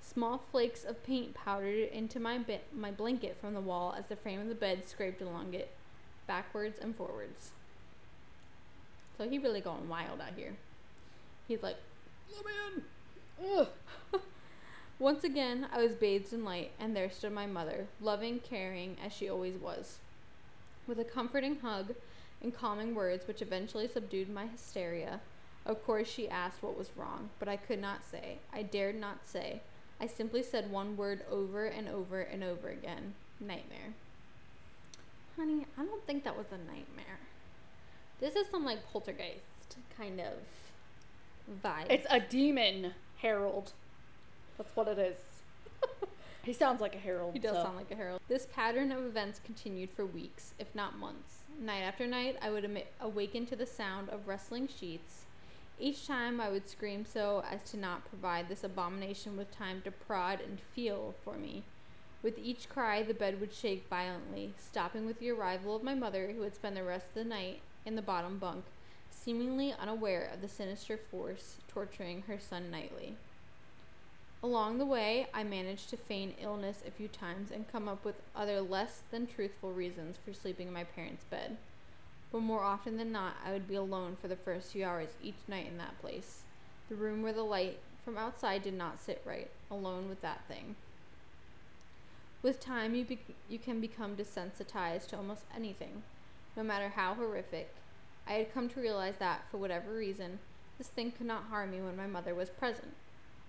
Small 0.00 0.42
flakes 0.50 0.84
of 0.84 1.04
paint 1.04 1.34
powdered 1.34 1.88
into 1.92 2.18
my 2.18 2.38
bi- 2.38 2.60
my 2.72 2.90
blanket 2.90 3.36
from 3.40 3.54
the 3.54 3.60
wall 3.60 3.94
as 3.96 4.06
the 4.06 4.16
frame 4.16 4.40
of 4.40 4.48
the 4.48 4.54
bed 4.54 4.84
scraped 4.88 5.22
along 5.22 5.54
it, 5.54 5.70
backwards 6.26 6.78
and 6.80 6.96
forwards. 6.96 7.52
So 9.16 9.28
he 9.28 9.38
really 9.38 9.60
going 9.60 9.88
wild 9.88 10.20
out 10.20 10.34
here. 10.36 10.56
He's 11.46 11.62
like, 11.62 11.76
"Let 12.34 12.44
me 12.44 12.52
in." 12.68 12.78
Ugh. 12.78 12.95
Once 14.98 15.24
again, 15.24 15.66
I 15.72 15.82
was 15.82 15.92
bathed 15.92 16.32
in 16.32 16.44
light, 16.44 16.72
and 16.80 16.96
there 16.96 17.10
stood 17.10 17.32
my 17.32 17.46
mother, 17.46 17.86
loving, 18.00 18.40
caring, 18.40 18.96
as 19.04 19.12
she 19.12 19.28
always 19.28 19.56
was. 19.56 19.98
With 20.86 20.98
a 20.98 21.04
comforting 21.04 21.58
hug 21.60 21.94
and 22.42 22.54
calming 22.54 22.94
words 22.94 23.26
which 23.26 23.42
eventually 23.42 23.88
subdued 23.88 24.30
my 24.30 24.46
hysteria, 24.46 25.20
of 25.66 25.84
course 25.84 26.08
she 26.08 26.28
asked 26.28 26.62
what 26.62 26.78
was 26.78 26.90
wrong, 26.96 27.30
but 27.38 27.48
I 27.48 27.56
could 27.56 27.80
not 27.80 28.04
say. 28.10 28.38
I 28.52 28.62
dared 28.62 28.98
not 28.98 29.26
say. 29.26 29.60
I 30.00 30.06
simply 30.06 30.42
said 30.42 30.70
one 30.70 30.96
word 30.96 31.22
over 31.30 31.66
and 31.66 31.88
over 31.88 32.20
and 32.20 32.44
over 32.44 32.68
again 32.68 33.14
nightmare. 33.40 33.94
Honey, 35.36 35.66
I 35.78 35.84
don't 35.84 36.06
think 36.06 36.24
that 36.24 36.36
was 36.36 36.46
a 36.50 36.58
nightmare. 36.58 37.18
This 38.20 38.36
is 38.36 38.48
some 38.48 38.64
like 38.64 38.90
poltergeist 38.90 39.76
kind 39.96 40.20
of 40.20 40.34
vibe. 41.62 41.90
It's 41.90 42.06
a 42.08 42.20
demon 42.20 42.94
herald. 43.16 43.72
That's 44.58 44.74
what 44.74 44.88
it 44.88 44.98
is. 44.98 45.18
he 46.42 46.52
sounds 46.52 46.80
like 46.80 46.94
a 46.94 46.98
herald. 46.98 47.34
He 47.34 47.38
does 47.38 47.56
so. 47.56 47.64
sound 47.64 47.76
like 47.76 47.90
a 47.90 47.96
herald. 47.96 48.20
This 48.28 48.46
pattern 48.52 48.92
of 48.92 49.04
events 49.04 49.40
continued 49.44 49.90
for 49.90 50.06
weeks, 50.06 50.54
if 50.58 50.74
not 50.74 50.98
months. 50.98 51.40
Night 51.60 51.82
after 51.82 52.06
night, 52.06 52.36
I 52.42 52.50
would 52.50 52.64
emi- 52.64 52.84
awaken 53.00 53.46
to 53.46 53.56
the 53.56 53.66
sound 53.66 54.08
of 54.10 54.28
rustling 54.28 54.68
sheets. 54.68 55.24
Each 55.78 56.06
time, 56.06 56.40
I 56.40 56.48
would 56.48 56.68
scream 56.68 57.04
so 57.04 57.44
as 57.50 57.62
to 57.70 57.76
not 57.76 58.08
provide 58.08 58.48
this 58.48 58.64
abomination 58.64 59.36
with 59.36 59.50
time 59.50 59.82
to 59.82 59.90
prod 59.90 60.40
and 60.40 60.58
feel 60.74 61.14
for 61.22 61.34
me. 61.34 61.64
With 62.22 62.38
each 62.38 62.68
cry, 62.68 63.02
the 63.02 63.14
bed 63.14 63.40
would 63.40 63.52
shake 63.52 63.88
violently, 63.88 64.54
stopping 64.58 65.04
with 65.04 65.20
the 65.20 65.30
arrival 65.30 65.76
of 65.76 65.82
my 65.82 65.94
mother, 65.94 66.32
who 66.32 66.40
would 66.40 66.54
spend 66.54 66.76
the 66.76 66.82
rest 66.82 67.08
of 67.08 67.14
the 67.14 67.24
night 67.24 67.60
in 67.84 67.94
the 67.94 68.02
bottom 68.02 68.38
bunk, 68.38 68.64
seemingly 69.26 69.74
unaware 69.80 70.30
of 70.32 70.40
the 70.40 70.46
sinister 70.46 70.96
force 70.96 71.56
torturing 71.66 72.22
her 72.28 72.38
son 72.38 72.70
nightly. 72.70 73.16
Along 74.40 74.78
the 74.78 74.86
way, 74.86 75.26
I 75.34 75.42
managed 75.42 75.90
to 75.90 75.96
feign 75.96 76.34
illness 76.40 76.84
a 76.86 76.92
few 76.92 77.08
times 77.08 77.50
and 77.50 77.70
come 77.72 77.88
up 77.88 78.04
with 78.04 78.22
other 78.36 78.60
less 78.60 79.02
than 79.10 79.26
truthful 79.26 79.72
reasons 79.72 80.16
for 80.24 80.32
sleeping 80.32 80.68
in 80.68 80.72
my 80.72 80.84
parents' 80.84 81.24
bed. 81.24 81.56
But 82.30 82.42
more 82.42 82.62
often 82.62 82.98
than 82.98 83.10
not, 83.10 83.34
I 83.44 83.52
would 83.52 83.66
be 83.66 83.74
alone 83.74 84.16
for 84.22 84.28
the 84.28 84.36
first 84.36 84.70
few 84.70 84.84
hours 84.84 85.08
each 85.20 85.48
night 85.48 85.66
in 85.66 85.76
that 85.78 86.00
place. 86.00 86.42
The 86.88 86.94
room 86.94 87.24
where 87.24 87.32
the 87.32 87.42
light 87.42 87.80
from 88.04 88.16
outside 88.16 88.62
did 88.62 88.74
not 88.74 89.00
sit 89.00 89.20
right, 89.24 89.50
alone 89.72 90.08
with 90.08 90.22
that 90.22 90.46
thing. 90.46 90.76
With 92.44 92.60
time, 92.60 92.94
you, 92.94 93.04
be- 93.04 93.18
you 93.48 93.58
can 93.58 93.80
become 93.80 94.14
desensitized 94.14 95.08
to 95.08 95.16
almost 95.16 95.42
anything, 95.52 96.04
no 96.56 96.62
matter 96.62 96.90
how 96.90 97.14
horrific. 97.14 97.74
I 98.28 98.34
had 98.34 98.52
come 98.52 98.68
to 98.70 98.80
realize 98.80 99.14
that, 99.18 99.42
for 99.50 99.58
whatever 99.58 99.92
reason, 99.92 100.38
this 100.78 100.88
thing 100.88 101.12
could 101.12 101.26
not 101.26 101.44
harm 101.44 101.70
me 101.70 101.80
when 101.80 101.96
my 101.96 102.06
mother 102.06 102.34
was 102.34 102.50
present. 102.50 102.94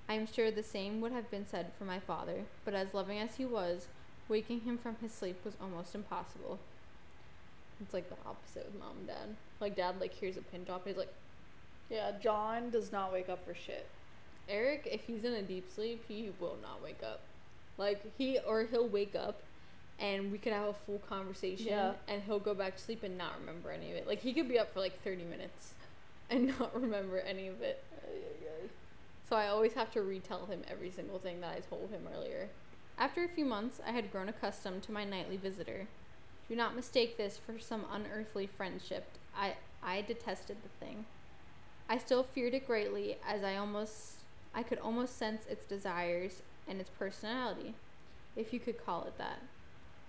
I 0.10 0.14
am 0.14 0.28
sure 0.28 0.50
the 0.52 0.64
same 0.64 1.02
would 1.02 1.12
have 1.12 1.30
been 1.30 1.46
said 1.46 1.72
for 1.78 1.84
my 1.84 2.00
father, 2.00 2.44
but 2.64 2.74
as 2.74 2.94
loving 2.94 3.20
as 3.20 3.36
he 3.36 3.46
was, 3.46 3.88
waking 4.30 4.62
him 4.62 4.78
from 4.78 4.96
his 5.02 5.12
sleep 5.12 5.44
was 5.44 5.56
almost 5.62 5.96
impossible. 5.96 6.60
It's 7.82 7.94
like 7.94 8.10
the 8.10 8.16
opposite 8.26 8.66
with 8.66 8.80
mom 8.80 8.98
and 9.00 9.08
dad. 9.08 9.36
Like 9.60 9.76
dad 9.76 10.00
like 10.00 10.14
hears 10.14 10.38
a 10.38 10.42
pin 10.42 10.64
drop, 10.64 10.88
he's 10.88 10.98
like 10.98 11.14
Yeah, 11.90 12.12
John 12.22 12.70
does 12.70 12.92
not 12.92 13.12
wake 13.12 13.30
up 13.30 13.46
for 13.46 13.54
shit. 13.54 13.88
Eric, 14.50 14.88
if 14.90 15.04
he's 15.04 15.24
in 15.24 15.34
a 15.34 15.42
deep 15.42 15.70
sleep, 15.70 16.04
he 16.08 16.32
will 16.40 16.58
not 16.62 16.82
wake 16.82 17.04
up. 17.04 17.22
Like 17.78 18.02
he 18.18 18.40
or 18.40 18.64
he'll 18.64 18.88
wake 18.88 19.16
up 19.16 19.42
and 20.00 20.32
we 20.32 20.38
could 20.38 20.54
have 20.54 20.68
a 20.68 20.74
full 20.74 21.00
conversation 21.00 21.68
Yeah. 21.68 21.94
and 22.08 22.22
he'll 22.24 22.40
go 22.40 22.54
back 22.54 22.76
to 22.78 22.82
sleep 22.82 23.04
and 23.04 23.18
not 23.18 23.40
remember 23.40 23.72
any 23.72 23.92
of 23.92 23.98
it. 23.98 24.08
Like 24.08 24.22
he 24.22 24.34
could 24.34 24.48
be 24.48 24.60
up 24.60 24.74
for 24.74 24.80
like 24.80 25.02
30 25.04 25.24
minutes 25.26 25.74
and 26.30 26.48
not 26.60 26.80
remember 26.80 27.20
any 27.20 27.48
of 27.48 27.62
it. 27.62 27.84
So 29.30 29.36
I 29.36 29.48
always 29.48 29.74
have 29.74 29.92
to 29.92 30.02
retell 30.02 30.46
him 30.46 30.62
every 30.70 30.90
single 30.90 31.20
thing 31.20 31.42
that 31.42 31.56
I 31.58 31.60
told 31.60 31.90
him 31.90 32.08
earlier. 32.16 32.48
After 32.98 33.24
a 33.24 33.28
few 33.30 33.46
months, 33.46 33.82
I 33.86 33.92
had 33.92 34.12
grown 34.12 34.30
accustomed 34.30 34.84
to 34.84 34.92
my 34.92 35.04
nightly 35.04 35.38
visitor. 35.38 35.88
Do 36.48 36.56
not 36.56 36.76
mistake 36.76 37.18
this 37.18 37.38
for 37.38 37.60
some 37.60 37.86
unearthly 37.92 38.48
friendship. 38.48 39.06
I 39.38 39.56
I 39.84 40.02
detested 40.02 40.58
the 40.64 40.86
thing. 40.86 41.06
I 41.90 41.98
still 41.98 42.24
feared 42.24 42.54
it 42.54 42.66
greatly 42.68 43.18
as 43.28 43.44
I 43.44 43.58
almost 43.58 44.22
I 44.56 44.64
could 44.64 44.80
almost 44.80 45.18
sense 45.18 45.46
its 45.50 45.66
desires 45.66 46.42
and 46.68 46.80
its 46.80 46.90
personality, 46.98 47.76
if 48.36 48.54
you 48.54 48.60
could 48.60 48.84
call 48.84 49.04
it 49.04 49.18
that. 49.18 49.40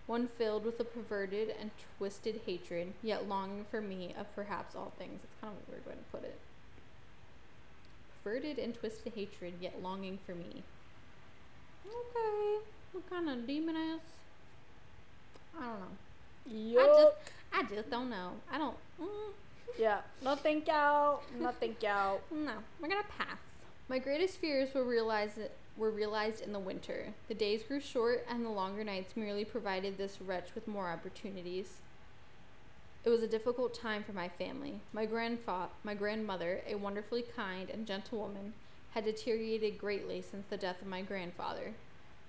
One 0.08 0.26
filled 0.38 0.64
with 0.64 0.80
a 0.80 0.84
perverted 0.84 1.54
and 1.60 1.70
twisted 1.98 2.40
hatred, 2.46 2.94
yet 3.02 3.28
longing 3.28 3.66
for 3.70 3.82
me 3.82 4.14
of 4.18 4.34
perhaps 4.34 4.74
all 4.74 4.90
things. 4.98 5.20
It's 5.22 5.34
kind 5.38 5.52
of 5.52 5.68
a 5.68 5.70
weird 5.70 5.86
way 5.86 5.92
to 5.92 6.16
put 6.16 6.24
it. 6.24 6.38
Perverted 8.24 8.58
and 8.58 8.74
twisted 8.74 9.12
hatred, 9.14 9.52
yet 9.60 9.82
longing 9.82 10.18
for 10.24 10.34
me. 10.34 10.62
Okay, 11.86 12.64
what 12.92 13.10
kind 13.10 13.28
of 13.28 13.46
demon 13.46 13.76
is? 13.76 14.00
I 15.60 15.66
don't 15.66 15.78
know. 15.78 16.80
Yuck. 16.80 16.80
I 16.80 16.86
just, 16.86 17.16
I 17.52 17.74
just 17.74 17.90
don't 17.90 18.08
know. 18.08 18.30
I 18.50 18.56
don't. 18.56 18.76
Mm, 18.98 19.32
yeah. 19.78 20.00
No 20.24 20.36
thank 20.36 20.68
you. 20.68 20.72
No 20.72 21.52
thank 21.60 21.82
you. 21.82 21.88
no, 22.34 22.52
we're 22.80 22.88
gonna 22.88 23.02
pass. 23.18 23.36
My 23.90 23.98
greatest 23.98 24.38
fears 24.38 24.72
were 24.72 24.84
realized 24.84 25.38
were 25.78 25.90
realized 25.90 26.42
in 26.42 26.52
the 26.52 26.58
winter. 26.58 27.14
The 27.28 27.34
days 27.34 27.62
grew 27.62 27.80
short, 27.80 28.26
and 28.28 28.44
the 28.44 28.50
longer 28.50 28.82
nights 28.82 29.16
merely 29.16 29.44
provided 29.44 29.96
this 29.96 30.20
wretch 30.20 30.54
with 30.54 30.66
more 30.66 30.88
opportunities. 30.88 31.76
It 33.04 33.10
was 33.10 33.22
a 33.22 33.28
difficult 33.28 33.74
time 33.74 34.02
for 34.02 34.12
my 34.12 34.28
family. 34.28 34.80
My 34.92 35.06
grandfa- 35.06 35.70
my 35.84 35.94
grandmother, 35.94 36.62
a 36.66 36.74
wonderfully 36.74 37.22
kind 37.22 37.70
and 37.70 37.86
gentle 37.86 38.18
woman, 38.18 38.54
had 38.90 39.04
deteriorated 39.04 39.78
greatly 39.78 40.20
since 40.20 40.46
the 40.50 40.56
death 40.56 40.82
of 40.82 40.88
my 40.88 41.02
grandfather. 41.02 41.74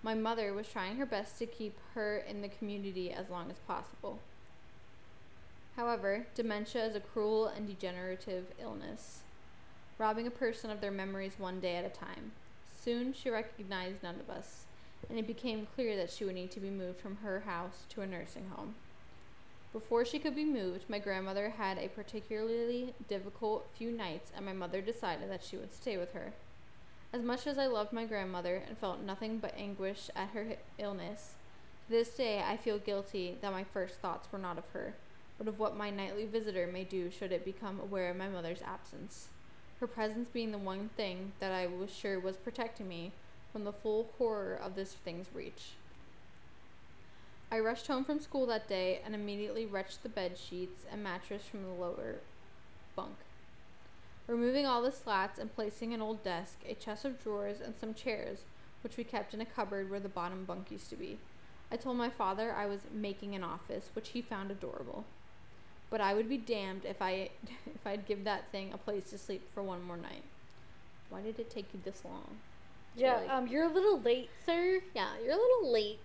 My 0.03 0.13
mother 0.13 0.53
was 0.53 0.69
trying 0.69 0.97
her 0.97 1.05
best 1.05 1.39
to 1.39 1.45
keep 1.45 1.77
her 1.95 2.19
in 2.19 2.41
the 2.41 2.47
community 2.47 3.11
as 3.11 3.29
long 3.29 3.49
as 3.49 3.57
possible. 3.67 4.19
However, 5.75 6.27
dementia 6.35 6.85
is 6.85 6.95
a 6.95 6.99
cruel 6.99 7.47
and 7.47 7.67
degenerative 7.67 8.45
illness, 8.61 9.21
robbing 9.97 10.27
a 10.27 10.31
person 10.31 10.69
of 10.69 10.81
their 10.81 10.91
memories 10.91 11.33
one 11.37 11.59
day 11.59 11.75
at 11.75 11.85
a 11.85 11.89
time. 11.89 12.31
Soon 12.81 13.11
she 13.11 13.29
recognized 13.29 14.03
none 14.03 14.19
of 14.19 14.29
us, 14.29 14.65
and 15.09 15.19
it 15.19 15.27
became 15.27 15.67
clear 15.75 15.97
that 15.97 16.11
she 16.11 16.23
would 16.23 16.35
need 16.35 16.51
to 16.51 16.61
be 16.61 16.69
moved 16.69 16.99
from 16.99 17.17
her 17.17 17.41
house 17.41 17.85
to 17.89 18.01
a 18.01 18.07
nursing 18.07 18.49
home. 18.55 18.75
Before 19.73 20.05
she 20.05 20.17
could 20.17 20.35
be 20.35 20.45
moved, 20.45 20.89
my 20.89 20.97
grandmother 20.97 21.49
had 21.49 21.77
a 21.77 21.89
particularly 21.89 22.93
difficult 23.07 23.69
few 23.77 23.91
nights, 23.91 24.31
and 24.35 24.45
my 24.45 24.53
mother 24.53 24.81
decided 24.81 25.29
that 25.29 25.43
she 25.43 25.57
would 25.57 25.73
stay 25.73 25.97
with 25.97 26.13
her. 26.13 26.33
As 27.11 27.21
much 27.21 27.47
as 27.47 27.57
I 27.57 27.67
loved 27.67 27.91
my 27.91 28.05
grandmother 28.05 28.63
and 28.67 28.77
felt 28.77 29.01
nothing 29.01 29.39
but 29.39 29.57
anguish 29.57 30.09
at 30.15 30.29
her 30.29 30.55
illness, 30.77 31.33
to 31.85 31.91
this 31.91 32.15
day 32.15 32.41
I 32.41 32.55
feel 32.55 32.79
guilty 32.79 33.37
that 33.41 33.51
my 33.51 33.63
first 33.63 33.95
thoughts 33.95 34.31
were 34.31 34.39
not 34.39 34.57
of 34.57 34.69
her, 34.73 34.95
but 35.37 35.47
of 35.47 35.59
what 35.59 35.75
my 35.75 35.89
nightly 35.89 36.25
visitor 36.25 36.65
may 36.65 36.85
do 36.85 37.11
should 37.11 37.31
it 37.31 37.43
become 37.43 37.79
aware 37.79 38.09
of 38.09 38.17
my 38.17 38.29
mother's 38.29 38.61
absence. 38.61 39.27
Her 39.79 39.87
presence 39.87 40.27
being 40.27 40.51
the 40.51 40.57
one 40.57 40.89
thing 40.97 41.31
that 41.39 41.53
I 41.53 41.67
was 41.67 41.89
sure 41.89 42.19
was 42.19 42.35
protecting 42.35 42.87
me 42.87 43.13
from 43.53 43.63
the 43.63 43.71
full 43.71 44.09
horror 44.17 44.59
of 44.61 44.75
this 44.75 44.93
thing's 44.93 45.27
reach. 45.33 45.71
I 47.51 47.59
rushed 47.59 47.87
home 47.87 48.03
from 48.03 48.19
school 48.19 48.45
that 48.47 48.67
day 48.67 48.99
and 49.03 49.15
immediately 49.15 49.65
wrenched 49.65 50.03
the 50.03 50.09
bed 50.09 50.37
sheets 50.37 50.85
and 50.91 51.01
mattress 51.01 51.43
from 51.45 51.63
the 51.63 51.69
lower 51.69 52.15
bunk. 52.95 53.15
Removing 54.27 54.65
all 54.65 54.83
the 54.83 54.91
slats 54.91 55.39
and 55.39 55.55
placing 55.55 55.93
an 55.93 56.01
old 56.01 56.23
desk, 56.23 56.57
a 56.67 56.75
chest 56.75 57.05
of 57.05 57.23
drawers, 57.23 57.59
and 57.59 57.73
some 57.75 57.95
chairs, 57.95 58.39
which 58.83 58.97
we 58.97 59.03
kept 59.03 59.33
in 59.33 59.41
a 59.41 59.45
cupboard 59.45 59.89
where 59.89 59.99
the 59.99 60.09
bottom 60.09 60.45
bunk 60.45 60.69
used 60.69 60.89
to 60.91 60.95
be. 60.95 61.17
I 61.71 61.77
told 61.77 61.97
my 61.97 62.09
father 62.09 62.53
I 62.53 62.67
was 62.67 62.81
making 62.93 63.33
an 63.33 63.43
office, 63.43 63.89
which 63.93 64.09
he 64.09 64.21
found 64.21 64.51
adorable. 64.51 65.05
But 65.89 66.01
I 66.01 66.13
would 66.13 66.29
be 66.29 66.37
damned 66.37 66.85
if 66.85 67.01
I 67.01 67.29
if 67.65 67.85
I'd 67.85 68.05
give 68.05 68.23
that 68.23 68.51
thing 68.51 68.71
a 68.73 68.77
place 68.77 69.09
to 69.11 69.17
sleep 69.17 69.41
for 69.53 69.63
one 69.63 69.83
more 69.83 69.97
night. 69.97 70.23
Why 71.09 71.21
did 71.21 71.39
it 71.39 71.49
take 71.49 71.65
you 71.73 71.79
this 71.83 72.03
long? 72.05 72.37
Yeah, 72.95 73.17
like, 73.17 73.29
um, 73.29 73.47
you're 73.47 73.63
a 73.63 73.73
little 73.73 73.99
late, 73.99 74.29
sir. 74.45 74.81
Yeah, 74.93 75.09
you're 75.23 75.33
a 75.33 75.37
little 75.37 75.71
late. 75.71 75.99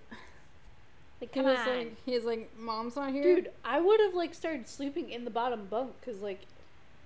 Like, 1.20 1.33
come 1.33 1.44
he 1.44 1.51
was 1.51 1.59
on. 1.61 1.68
like, 1.68 1.97
he's 2.05 2.25
like, 2.25 2.51
mom's 2.59 2.97
not 2.97 3.12
here. 3.12 3.23
Dude, 3.23 3.51
I 3.64 3.81
would 3.81 4.01
have 4.01 4.14
like 4.14 4.35
started 4.35 4.68
sleeping 4.68 5.11
in 5.11 5.25
the 5.25 5.31
bottom 5.31 5.66
bunk 5.66 5.92
because 6.01 6.20
like, 6.20 6.40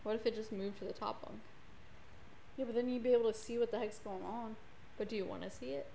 what 0.02 0.14
if 0.14 0.26
it 0.26 0.34
just 0.34 0.52
moved 0.52 0.78
to 0.78 0.84
the 0.84 0.92
top 0.92 1.22
bunk? 1.22 1.38
Yeah, 2.56 2.64
but 2.64 2.74
then 2.74 2.88
you'd 2.88 3.02
be 3.02 3.12
able 3.12 3.32
to 3.32 3.38
see 3.38 3.58
what 3.58 3.70
the 3.70 3.78
heck's 3.78 3.98
going 3.98 4.24
on. 4.24 4.56
But 4.96 5.08
do 5.08 5.16
you 5.16 5.24
want 5.24 5.42
to 5.42 5.50
see 5.50 5.66
it? 5.66 5.86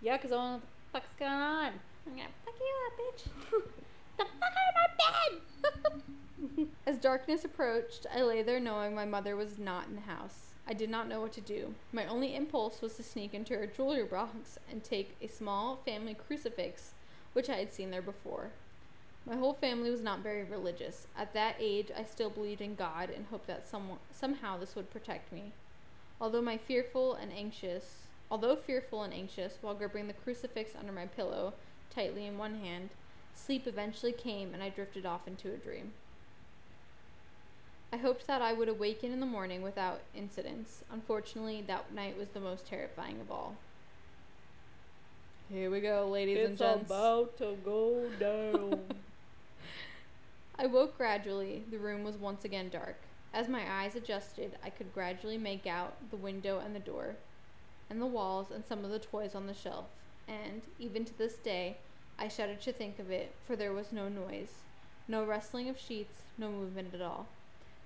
Yeah, 0.00 0.16
because 0.16 0.32
I 0.32 0.36
want 0.36 0.48
to 0.48 0.52
know 0.52 0.62
what 0.92 1.02
the 1.02 1.08
fuck's 1.08 1.18
going 1.18 1.32
on. 1.32 1.72
I'm 2.06 2.16
gonna 2.16 2.28
fuck 2.44 2.54
you 2.58 2.74
up, 2.86 3.62
bitch. 3.62 3.62
the 4.20 4.26
fuck 4.38 4.52
out 4.52 4.68
of 4.68 4.76
my 4.76 6.58
bed! 6.58 6.68
As 6.86 6.98
darkness 6.98 7.44
approached, 7.44 8.06
I 8.14 8.22
lay 8.22 8.42
there 8.42 8.60
knowing 8.60 8.94
my 8.94 9.06
mother 9.06 9.34
was 9.34 9.58
not 9.58 9.88
in 9.88 9.94
the 9.94 10.02
house. 10.02 10.54
I 10.66 10.74
did 10.74 10.90
not 10.90 11.08
know 11.08 11.20
what 11.20 11.32
to 11.32 11.40
do. 11.40 11.74
My 11.92 12.06
only 12.06 12.36
impulse 12.36 12.82
was 12.82 12.94
to 12.96 13.02
sneak 13.02 13.32
into 13.32 13.54
her 13.54 13.66
jewelry 13.66 14.04
box 14.04 14.58
and 14.70 14.84
take 14.84 15.16
a 15.22 15.26
small 15.26 15.76
family 15.84 16.14
crucifix 16.14 16.92
which 17.32 17.48
I 17.48 17.56
had 17.56 17.72
seen 17.72 17.90
there 17.90 18.02
before. 18.02 18.50
My 19.26 19.36
whole 19.36 19.54
family 19.54 19.90
was 19.90 20.02
not 20.02 20.20
very 20.20 20.44
religious. 20.44 21.06
At 21.16 21.32
that 21.34 21.56
age, 21.58 21.90
I 21.96 22.04
still 22.04 22.30
believed 22.30 22.60
in 22.60 22.74
God 22.74 23.10
and 23.10 23.26
hoped 23.26 23.46
that 23.46 23.68
some, 23.68 23.98
somehow 24.12 24.58
this 24.58 24.74
would 24.74 24.90
protect 24.90 25.32
me. 25.32 25.52
Although 26.20 26.42
my 26.42 26.58
fearful 26.58 27.14
and 27.14 27.32
anxious, 27.32 28.02
although 28.30 28.56
fearful 28.56 29.02
and 29.02 29.14
anxious, 29.14 29.58
while 29.60 29.74
gripping 29.74 30.08
the 30.08 30.12
crucifix 30.12 30.72
under 30.78 30.92
my 30.92 31.06
pillow 31.06 31.54
tightly 31.94 32.26
in 32.26 32.38
one 32.38 32.56
hand, 32.56 32.90
sleep 33.40 33.66
eventually 33.66 34.12
came 34.12 34.54
and 34.54 34.62
I 34.62 34.68
drifted 34.68 35.06
off 35.06 35.26
into 35.26 35.52
a 35.52 35.56
dream. 35.56 35.92
I 37.92 37.96
hoped 37.96 38.26
that 38.28 38.40
I 38.40 38.52
would 38.52 38.68
awaken 38.68 39.10
in 39.10 39.18
the 39.18 39.26
morning 39.26 39.62
without 39.62 40.00
incidents. 40.14 40.84
Unfortunately, 40.92 41.62
that 41.66 41.92
night 41.92 42.16
was 42.16 42.28
the 42.28 42.40
most 42.40 42.66
terrifying 42.66 43.20
of 43.20 43.30
all. 43.30 43.56
Here 45.50 45.70
we 45.70 45.80
go, 45.80 46.08
ladies 46.08 46.38
it's 46.38 46.48
and 46.50 46.58
gents. 46.58 46.82
It's 46.82 46.90
about 46.90 47.36
to 47.38 47.56
go 47.64 48.08
down. 48.20 48.80
I 50.58 50.66
woke 50.66 50.96
gradually. 50.96 51.64
The 51.70 51.78
room 51.78 52.04
was 52.04 52.16
once 52.16 52.44
again 52.44 52.68
dark. 52.68 52.96
As 53.34 53.48
my 53.48 53.64
eyes 53.68 53.96
adjusted, 53.96 54.52
I 54.64 54.70
could 54.70 54.94
gradually 54.94 55.38
make 55.38 55.66
out 55.66 55.94
the 56.10 56.16
window 56.16 56.60
and 56.64 56.74
the 56.74 56.80
door, 56.80 57.16
and 57.88 58.00
the 58.00 58.06
walls 58.06 58.52
and 58.52 58.64
some 58.64 58.84
of 58.84 58.90
the 58.92 58.98
toys 59.00 59.34
on 59.34 59.48
the 59.48 59.54
shelf. 59.54 59.86
And, 60.28 60.62
even 60.78 61.04
to 61.04 61.18
this 61.18 61.34
day, 61.34 61.78
I 62.22 62.28
shuddered 62.28 62.60
to 62.62 62.72
think 62.72 62.98
of 62.98 63.10
it, 63.10 63.32
for 63.46 63.56
there 63.56 63.72
was 63.72 63.92
no 63.92 64.10
noise, 64.10 64.52
no 65.08 65.24
rustling 65.24 65.70
of 65.70 65.78
sheets, 65.78 66.18
no 66.36 66.50
movement 66.50 66.92
at 66.92 67.00
all. 67.00 67.26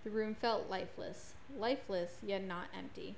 The 0.02 0.10
room 0.10 0.34
felt 0.34 0.68
lifeless, 0.68 1.34
lifeless, 1.56 2.16
yet 2.20 2.42
not 2.42 2.66
empty. 2.76 3.14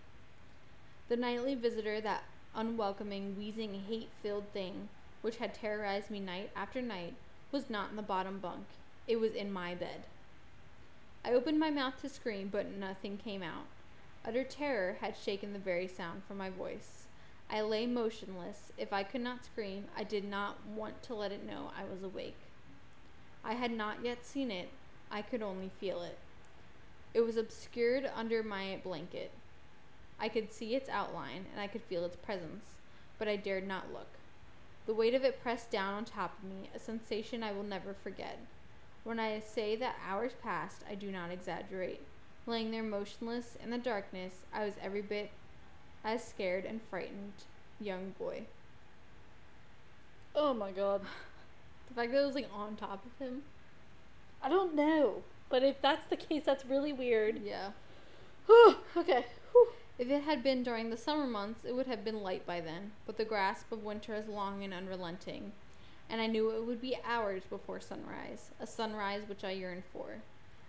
The 1.08 1.16
nightly 1.16 1.54
visitor 1.54 2.02
that 2.02 2.24
unwelcoming, 2.54 3.34
wheezing, 3.36 3.84
hate 3.88 4.10
filled 4.22 4.52
thing 4.52 4.90
which 5.22 5.38
had 5.38 5.54
terrorized 5.54 6.10
me 6.10 6.20
night 6.20 6.50
after 6.54 6.82
night 6.82 7.14
was 7.50 7.70
not 7.70 7.90
in 7.90 7.96
the 7.96 8.02
bottom 8.02 8.38
bunk. 8.38 8.66
It 9.08 9.16
was 9.16 9.32
in 9.34 9.50
my 9.50 9.74
bed. 9.74 10.04
I 11.24 11.32
opened 11.32 11.58
my 11.58 11.70
mouth 11.70 12.00
to 12.02 12.10
scream, 12.10 12.48
but 12.52 12.70
nothing 12.70 13.16
came 13.16 13.42
out. 13.42 13.66
Utter 14.24 14.44
terror 14.44 14.98
had 15.00 15.16
shaken 15.16 15.54
the 15.54 15.58
very 15.58 15.88
sound 15.88 16.24
from 16.28 16.36
my 16.36 16.50
voice. 16.50 17.05
I 17.48 17.60
lay 17.60 17.86
motionless. 17.86 18.72
If 18.76 18.92
I 18.92 19.02
could 19.02 19.20
not 19.20 19.44
scream, 19.44 19.84
I 19.96 20.04
did 20.04 20.24
not 20.24 20.58
want 20.66 21.02
to 21.04 21.14
let 21.14 21.32
it 21.32 21.46
know 21.46 21.70
I 21.78 21.84
was 21.84 22.02
awake. 22.02 22.36
I 23.44 23.54
had 23.54 23.70
not 23.70 24.04
yet 24.04 24.26
seen 24.26 24.50
it, 24.50 24.68
I 25.10 25.22
could 25.22 25.42
only 25.42 25.70
feel 25.78 26.02
it. 26.02 26.18
It 27.14 27.20
was 27.20 27.36
obscured 27.36 28.10
under 28.14 28.42
my 28.42 28.80
blanket. 28.82 29.30
I 30.18 30.28
could 30.28 30.52
see 30.52 30.74
its 30.74 30.88
outline 30.88 31.46
and 31.52 31.60
I 31.60 31.68
could 31.68 31.82
feel 31.82 32.04
its 32.04 32.16
presence, 32.16 32.64
but 33.18 33.28
I 33.28 33.36
dared 33.36 33.66
not 33.66 33.92
look. 33.92 34.08
The 34.86 34.94
weight 34.94 35.14
of 35.14 35.24
it 35.24 35.42
pressed 35.42 35.70
down 35.70 35.94
on 35.94 36.04
top 36.04 36.38
of 36.38 36.48
me, 36.48 36.70
a 36.74 36.78
sensation 36.78 37.42
I 37.42 37.52
will 37.52 37.62
never 37.62 37.94
forget. 37.94 38.38
When 39.04 39.20
I 39.20 39.40
say 39.40 39.76
that 39.76 39.96
hours 40.06 40.32
passed, 40.42 40.82
I 40.90 40.94
do 40.94 41.12
not 41.12 41.30
exaggerate. 41.30 42.02
Laying 42.46 42.70
there 42.70 42.82
motionless 42.82 43.56
in 43.62 43.70
the 43.70 43.78
darkness, 43.78 44.34
I 44.52 44.64
was 44.64 44.74
every 44.82 45.02
bit 45.02 45.30
as 46.06 46.24
scared 46.24 46.64
and 46.64 46.80
frightened 46.88 47.32
young 47.80 48.14
boy. 48.18 48.44
Oh 50.34 50.54
my 50.54 50.70
god. 50.70 51.02
The 51.88 51.94
fact 51.94 52.12
that 52.12 52.22
it 52.22 52.26
was 52.26 52.34
like 52.34 52.48
on 52.54 52.76
top 52.76 53.04
of 53.04 53.26
him. 53.26 53.42
I 54.42 54.48
don't 54.48 54.74
know. 54.74 55.22
But 55.48 55.62
if 55.62 55.82
that's 55.82 56.06
the 56.06 56.16
case, 56.16 56.44
that's 56.44 56.64
really 56.64 56.92
weird. 56.92 57.42
Yeah. 57.44 57.70
okay. 58.96 59.26
If 59.98 60.08
it 60.10 60.22
had 60.22 60.42
been 60.42 60.62
during 60.62 60.90
the 60.90 60.96
summer 60.96 61.26
months, 61.26 61.64
it 61.64 61.74
would 61.74 61.86
have 61.86 62.04
been 62.04 62.22
light 62.22 62.46
by 62.46 62.60
then, 62.60 62.92
but 63.06 63.16
the 63.16 63.24
grasp 63.24 63.72
of 63.72 63.82
winter 63.82 64.14
is 64.14 64.28
long 64.28 64.62
and 64.62 64.74
unrelenting, 64.74 65.52
and 66.10 66.20
I 66.20 66.26
knew 66.26 66.50
it 66.50 66.66
would 66.66 66.82
be 66.82 66.98
hours 67.02 67.44
before 67.48 67.80
sunrise, 67.80 68.50
a 68.60 68.66
sunrise 68.66 69.22
which 69.26 69.42
I 69.42 69.52
yearned 69.52 69.84
for. 69.92 70.18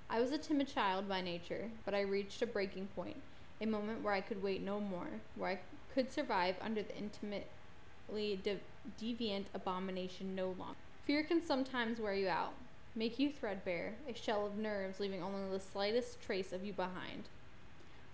I 0.09 0.21
was 0.21 0.31
a 0.31 0.37
timid 0.37 0.69
child 0.69 1.09
by 1.09 1.19
nature, 1.19 1.71
but 1.83 1.93
I 1.93 2.01
reached 2.01 2.41
a 2.41 2.47
breaking 2.47 2.87
point, 2.95 3.17
a 3.61 3.65
moment 3.65 4.03
where 4.03 4.13
I 4.13 4.21
could 4.21 4.43
wait 4.43 4.61
no 4.61 4.79
more, 4.79 5.07
where 5.35 5.51
I 5.51 5.59
could 5.93 6.11
survive 6.11 6.55
under 6.61 6.83
the 6.83 6.95
intimately 6.95 8.39
de- 8.43 8.59
deviant 9.01 9.45
abomination 9.53 10.35
no 10.35 10.47
longer. 10.57 10.75
Fear 11.05 11.23
can 11.23 11.41
sometimes 11.41 11.99
wear 11.99 12.13
you 12.13 12.27
out, 12.27 12.53
make 12.95 13.17
you 13.17 13.31
threadbare, 13.31 13.95
a 14.07 14.13
shell 14.13 14.45
of 14.45 14.57
nerves 14.57 14.99
leaving 14.99 15.23
only 15.23 15.49
the 15.49 15.59
slightest 15.59 16.21
trace 16.21 16.51
of 16.51 16.65
you 16.65 16.73
behind. 16.73 17.29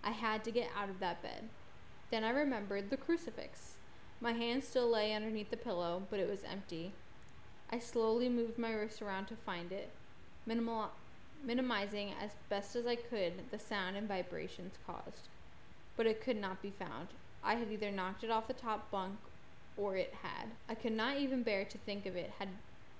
I 0.04 0.12
had 0.12 0.44
to 0.44 0.52
get 0.52 0.70
out 0.78 0.90
of 0.90 1.00
that 1.00 1.22
bed. 1.22 1.50
Then 2.12 2.24
I 2.24 2.30
remembered 2.30 2.90
the 2.90 2.98
crucifix. 2.98 3.76
My 4.22 4.34
hand 4.34 4.64
still 4.64 4.90
lay 4.90 5.14
underneath 5.14 5.50
the 5.50 5.58
pillow, 5.58 6.04
but 6.10 6.20
it 6.20 6.30
was 6.30 6.44
empty. 6.44 6.92
I 7.70 7.80
slowly 7.80 8.30
moved 8.30 8.58
my 8.58 8.72
wrist 8.72 9.02
around 9.02 9.26
to 9.28 9.36
find 9.36 9.72
it, 9.72 9.90
minimal, 10.46 10.92
minimizing 11.44 12.14
as 12.22 12.32
best 12.50 12.76
as 12.76 12.86
I 12.86 12.96
could 12.96 13.50
the 13.52 13.60
sound 13.60 13.98
and 13.98 14.08
vibrations 14.08 14.76
caused. 14.86 15.30
But 15.96 16.08
it 16.08 16.22
could 16.22 16.38
not 16.38 16.62
be 16.62 16.72
found. 16.72 17.10
I 17.44 17.56
had 17.56 17.72
either 17.72 17.92
knocked 17.92 18.24
it 18.24 18.32
off 18.32 18.48
the 18.48 18.54
top 18.54 18.90
bunk 18.90 19.18
or 19.78 19.96
it 19.96 20.14
had. 20.22 20.52
I 20.70 20.76
could 20.76 20.94
not 20.94 21.18
even 21.18 21.44
bear 21.44 21.66
to 21.66 21.78
think 21.78 22.06
of 22.06 22.16
it 22.16 22.32
had 22.40 22.50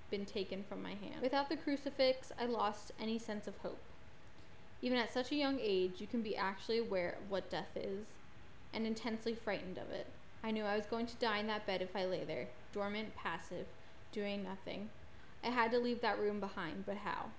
been 0.10 0.26
taken 0.26 0.64
from 0.64 0.84
my 0.84 0.92
hand. 0.92 1.22
Without 1.22 1.50
the 1.50 1.58
crucifix, 1.58 2.32
I 2.40 2.46
lost 2.46 2.92
any 3.00 3.18
sense 3.18 3.48
of 3.48 3.58
hope. 3.58 3.82
Even 4.82 4.98
at 4.98 5.14
such 5.14 5.32
a 5.32 5.36
young 5.36 5.60
age, 5.62 5.94
you 6.00 6.08
can 6.08 6.22
be 6.22 6.36
actually 6.36 6.78
aware 6.78 7.18
of 7.20 7.32
what 7.32 7.50
death 7.50 7.76
is 7.76 8.06
and 8.74 8.86
intensely 8.86 9.34
frightened 9.34 9.78
of 9.78 9.90
it. 9.92 10.08
I 10.44 10.52
knew 10.52 10.66
I 10.66 10.76
was 10.76 10.86
going 10.86 11.06
to 11.06 11.16
die 11.16 11.38
in 11.38 11.48
that 11.48 11.66
bed 11.66 11.82
if 11.82 11.96
I 11.96 12.06
lay 12.06 12.26
there, 12.26 12.48
dormant, 12.74 13.16
passive, 13.16 13.66
doing 14.12 14.44
nothing. 14.44 14.90
I 15.44 15.48
had 15.48 15.72
to 15.72 15.80
leave 15.80 16.02
that 16.02 16.20
room 16.20 16.40
behind, 16.40 16.86
but 16.86 16.98
how? 16.98 17.32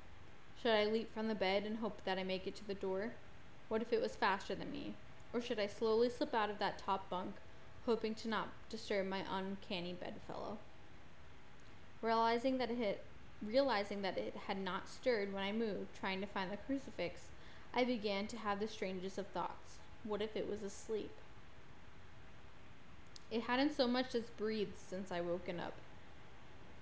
Should 0.62 0.72
I 0.72 0.86
leap 0.86 1.12
from 1.12 1.28
the 1.28 1.34
bed 1.34 1.64
and 1.64 1.78
hope 1.78 2.00
that 2.04 2.18
I 2.18 2.24
make 2.24 2.46
it 2.46 2.56
to 2.56 2.66
the 2.66 2.74
door? 2.74 3.12
What 3.68 3.82
if 3.82 3.92
it 3.92 4.00
was 4.00 4.16
faster 4.16 4.54
than 4.54 4.72
me? 4.72 4.94
Or 5.34 5.40
should 5.40 5.58
I 5.58 5.66
slowly 5.66 6.08
slip 6.08 6.32
out 6.32 6.48
of 6.48 6.60
that 6.60 6.78
top 6.78 7.10
bunk, 7.10 7.34
hoping 7.84 8.14
to 8.14 8.28
not 8.28 8.48
disturb 8.70 9.08
my 9.08 9.24
uncanny 9.28 9.92
bedfellow? 9.92 10.58
Realizing 12.00 12.58
that 12.58 12.70
it 12.70 12.78
had, 12.78 12.98
realizing 13.44 14.02
that 14.02 14.16
it 14.16 14.34
had 14.46 14.58
not 14.58 14.88
stirred 14.88 15.32
when 15.32 15.42
I 15.42 15.50
moved, 15.50 15.98
trying 15.98 16.20
to 16.20 16.26
find 16.26 16.52
the 16.52 16.56
crucifix, 16.56 17.22
I 17.74 17.82
began 17.82 18.28
to 18.28 18.36
have 18.36 18.60
the 18.60 18.68
strangest 18.68 19.18
of 19.18 19.26
thoughts. 19.26 19.78
What 20.04 20.22
if 20.22 20.36
it 20.36 20.48
was 20.48 20.62
asleep? 20.62 21.10
It 23.30 23.42
hadn't 23.42 23.76
so 23.76 23.88
much 23.88 24.14
as 24.14 24.30
breathed 24.38 24.78
since 24.78 25.10
I 25.10 25.20
woken 25.20 25.58
up. 25.58 25.72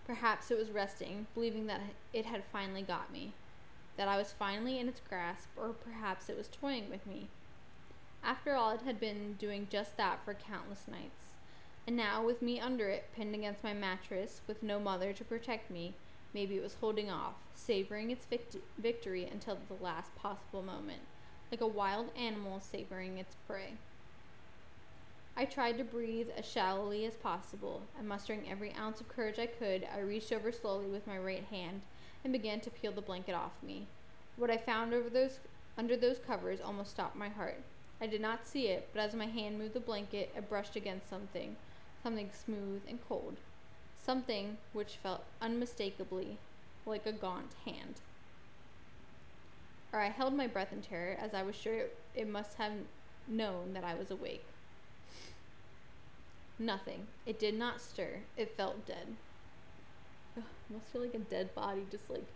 Perhaps 0.06 0.50
it 0.50 0.58
was 0.58 0.70
resting, 0.70 1.26
believing 1.32 1.66
that 1.68 1.80
it 2.12 2.26
had 2.26 2.42
finally 2.52 2.82
got 2.82 3.10
me, 3.10 3.32
that 3.96 4.08
I 4.08 4.18
was 4.18 4.34
finally 4.38 4.78
in 4.78 4.88
its 4.88 5.00
grasp, 5.08 5.48
or 5.56 5.68
perhaps 5.68 6.28
it 6.28 6.36
was 6.36 6.48
toying 6.48 6.90
with 6.90 7.06
me. 7.06 7.28
After 8.24 8.54
all, 8.54 8.70
it 8.70 8.82
had 8.82 9.00
been 9.00 9.34
doing 9.34 9.66
just 9.70 9.96
that 9.96 10.24
for 10.24 10.34
countless 10.34 10.86
nights. 10.86 11.32
And 11.86 11.96
now, 11.96 12.24
with 12.24 12.40
me 12.40 12.60
under 12.60 12.88
it, 12.88 13.10
pinned 13.14 13.34
against 13.34 13.64
my 13.64 13.74
mattress, 13.74 14.40
with 14.46 14.62
no 14.62 14.78
mother 14.78 15.12
to 15.12 15.24
protect 15.24 15.70
me, 15.70 15.94
maybe 16.32 16.56
it 16.56 16.62
was 16.62 16.76
holding 16.80 17.10
off, 17.10 17.34
savoring 17.54 18.10
its 18.10 18.24
vict- 18.24 18.56
victory 18.78 19.28
until 19.30 19.58
the 19.68 19.82
last 19.82 20.14
possible 20.14 20.62
moment, 20.62 21.02
like 21.50 21.60
a 21.60 21.66
wild 21.66 22.10
animal 22.16 22.60
savoring 22.60 23.18
its 23.18 23.34
prey. 23.48 23.74
I 25.36 25.44
tried 25.44 25.78
to 25.78 25.84
breathe 25.84 26.28
as 26.36 26.46
shallowly 26.46 27.04
as 27.04 27.14
possible, 27.14 27.82
and 27.98 28.06
mustering 28.06 28.48
every 28.48 28.72
ounce 28.74 29.00
of 29.00 29.08
courage 29.08 29.38
I 29.38 29.46
could, 29.46 29.86
I 29.92 30.00
reached 30.00 30.32
over 30.32 30.52
slowly 30.52 30.86
with 30.86 31.06
my 31.06 31.18
right 31.18 31.44
hand 31.50 31.82
and 32.22 32.32
began 32.32 32.60
to 32.60 32.70
peel 32.70 32.92
the 32.92 33.00
blanket 33.00 33.34
off 33.34 33.62
me. 33.62 33.86
What 34.36 34.50
I 34.50 34.58
found 34.58 34.94
over 34.94 35.10
those 35.10 35.40
under 35.76 35.96
those 35.96 36.18
covers 36.18 36.60
almost 36.60 36.90
stopped 36.90 37.16
my 37.16 37.30
heart. 37.30 37.62
I 38.02 38.08
did 38.08 38.20
not 38.20 38.44
see 38.44 38.66
it, 38.66 38.88
but 38.92 39.00
as 39.00 39.14
my 39.14 39.26
hand 39.26 39.60
moved 39.60 39.74
the 39.74 39.80
blanket, 39.80 40.32
it 40.36 40.48
brushed 40.48 40.74
against 40.74 41.08
something, 41.08 41.54
something 42.02 42.30
smooth 42.32 42.82
and 42.88 42.98
cold, 43.08 43.36
something 44.04 44.56
which 44.72 44.98
felt 45.00 45.22
unmistakably 45.40 46.38
like 46.84 47.06
a 47.06 47.12
gaunt 47.12 47.52
hand. 47.64 48.00
Or 49.92 50.00
I 50.00 50.08
held 50.08 50.34
my 50.34 50.48
breath 50.48 50.72
in 50.72 50.82
terror, 50.82 51.16
as 51.16 51.32
I 51.32 51.44
was 51.44 51.54
sure 51.54 51.74
it, 51.74 51.96
it 52.16 52.28
must 52.28 52.56
have 52.56 52.72
known 53.28 53.72
that 53.74 53.84
I 53.84 53.94
was 53.94 54.10
awake. 54.10 54.46
Nothing. 56.58 57.06
It 57.24 57.38
did 57.38 57.56
not 57.56 57.80
stir. 57.80 58.22
It 58.36 58.56
felt 58.56 58.84
dead. 58.84 59.14
Ugh, 60.36 60.42
must 60.70 60.86
feel 60.86 61.02
like 61.02 61.14
a 61.14 61.18
dead 61.18 61.54
body 61.54 61.82
just 61.88 62.10
like 62.10 62.26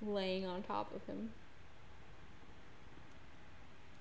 laying 0.00 0.46
on 0.46 0.62
top 0.62 0.94
of 0.94 1.04
him. 1.04 1.32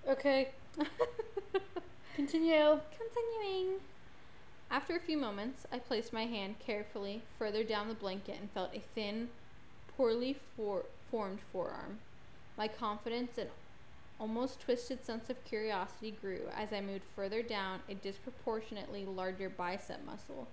Okay. 0.08 0.50
Continue. 2.16 2.80
Continuing. 2.92 3.80
After 4.72 4.96
a 4.96 5.00
few 5.00 5.18
moments, 5.18 5.66
I 5.72 5.80
placed 5.80 6.14
my 6.14 6.26
hand 6.26 6.60
carefully 6.60 7.24
further 7.38 7.64
down 7.64 7.88
the 7.88 7.96
blanket 7.96 8.38
and 8.40 8.52
felt 8.52 8.76
a 8.76 8.80
thin, 8.96 9.30
poorly 9.88 10.34
for- 10.56 10.86
formed 11.10 11.42
forearm. 11.42 12.00
My 12.58 12.68
confidence 12.68 13.38
and 13.38 13.50
almost 14.20 14.62
twisted 14.62 15.04
sense 15.04 15.30
of 15.30 15.44
curiosity 15.46 16.12
grew 16.12 16.50
as 16.56 16.74
I 16.74 16.82
moved 16.82 17.06
further 17.16 17.42
down 17.44 17.82
a 17.90 17.96
disproportionately 17.96 19.06
larger 19.06 19.50
bicep 19.50 20.04
muscle. 20.06 20.50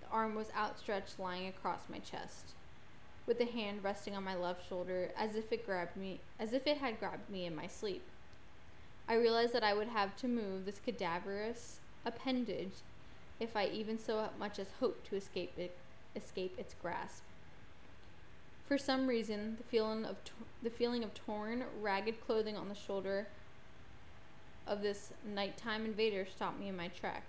The 0.00 0.08
arm 0.08 0.34
was 0.34 0.50
outstretched, 0.56 1.18
lying 1.18 1.48
across 1.48 1.88
my 1.88 1.98
chest, 2.00 2.54
with 3.26 3.38
the 3.38 3.46
hand 3.46 3.84
resting 3.84 4.16
on 4.16 4.24
my 4.24 4.34
left 4.36 4.68
shoulder 4.68 5.12
as 5.16 5.36
if 5.36 5.52
it 5.52 5.66
grabbed 5.66 5.96
me 5.96 6.22
as 6.38 6.52
if 6.52 6.66
it 6.66 6.78
had 6.78 6.98
grabbed 7.00 7.30
me 7.30 7.46
in 7.46 7.54
my 7.54 7.66
sleep. 7.68 8.10
I 9.08 9.14
realized 9.14 9.52
that 9.52 9.64
I 9.64 9.74
would 9.74 9.88
have 9.88 10.16
to 10.16 10.28
move 10.28 10.64
this 10.64 10.80
cadaverous 10.84 11.80
appendage 12.06 12.72
if 13.38 13.56
I 13.56 13.66
even 13.66 13.98
so 13.98 14.28
much 14.38 14.58
as 14.58 14.68
hoped 14.80 15.06
to 15.08 15.16
escape 15.16 15.52
it, 15.58 15.76
escape 16.16 16.54
its 16.58 16.74
grasp. 16.80 17.22
For 18.66 18.78
some 18.78 19.06
reason, 19.06 19.56
the 19.58 19.64
feeling 19.64 20.06
of 20.06 20.16
the 20.62 20.70
feeling 20.70 21.04
of 21.04 21.12
torn, 21.12 21.64
ragged 21.80 22.24
clothing 22.24 22.56
on 22.56 22.68
the 22.68 22.74
shoulder 22.74 23.26
of 24.66 24.80
this 24.80 25.12
nighttime 25.34 25.84
invader 25.84 26.26
stopped 26.26 26.58
me 26.58 26.68
in 26.68 26.76
my 26.76 26.88
track. 26.88 27.24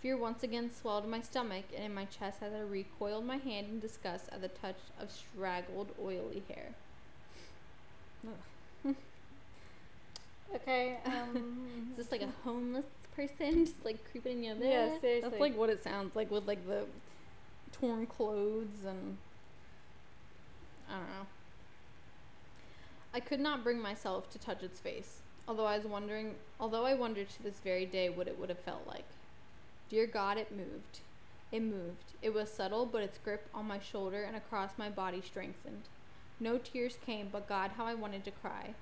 Fear 0.00 0.16
once 0.16 0.42
again 0.42 0.68
swelled 0.68 1.04
in 1.04 1.10
my 1.10 1.20
stomach 1.20 1.66
and 1.76 1.84
in 1.84 1.94
my 1.94 2.06
chest 2.06 2.42
as 2.42 2.52
I 2.52 2.58
recoiled 2.58 3.24
my 3.24 3.36
hand 3.36 3.68
in 3.68 3.78
disgust 3.78 4.28
at 4.32 4.40
the 4.40 4.48
touch 4.48 4.78
of 4.98 5.12
straggled, 5.12 5.92
oily 6.02 6.42
hair. 6.48 6.74
Ugh. 8.26 8.32
Okay. 10.54 10.98
Um, 11.06 11.92
Is 11.92 11.96
this 11.96 12.12
like 12.12 12.22
a 12.22 12.28
homeless 12.44 12.86
person 13.14 13.64
just 13.64 13.84
like 13.84 13.98
creeping 14.10 14.38
in 14.38 14.44
your 14.44 14.54
bed? 14.56 14.64
Yeah, 14.70 15.00
seriously. 15.00 15.20
That's 15.30 15.40
like 15.40 15.56
what 15.56 15.70
it 15.70 15.82
sounds 15.82 16.14
like 16.16 16.30
with 16.30 16.46
like 16.46 16.66
the 16.66 16.84
torn 17.72 18.06
clothes 18.06 18.84
and 18.86 19.16
I 20.88 20.92
don't 20.94 21.08
know. 21.08 21.26
I 23.14 23.20
could 23.20 23.40
not 23.40 23.62
bring 23.62 23.80
myself 23.80 24.30
to 24.30 24.38
touch 24.38 24.62
its 24.62 24.80
face, 24.80 25.20
although 25.46 25.66
I 25.66 25.76
was 25.76 25.86
wondering, 25.86 26.34
although 26.58 26.86
I 26.86 26.94
wondered 26.94 27.28
to 27.30 27.42
this 27.42 27.60
very 27.60 27.84
day 27.84 28.08
what 28.08 28.26
it 28.26 28.38
would 28.38 28.48
have 28.48 28.60
felt 28.60 28.86
like. 28.86 29.04
Dear 29.90 30.06
God, 30.06 30.38
it 30.38 30.50
moved. 30.50 31.00
It 31.50 31.60
moved. 31.60 32.14
It 32.22 32.32
was 32.32 32.50
subtle, 32.50 32.86
but 32.86 33.02
its 33.02 33.18
grip 33.18 33.48
on 33.54 33.66
my 33.66 33.78
shoulder 33.78 34.22
and 34.22 34.34
across 34.34 34.70
my 34.78 34.88
body 34.88 35.20
strengthened. 35.20 35.82
No 36.40 36.56
tears 36.56 36.96
came, 37.04 37.28
but 37.30 37.48
God, 37.48 37.72
how 37.76 37.84
I 37.84 37.94
wanted 37.94 38.24
to 38.24 38.30
cry. 38.30 38.74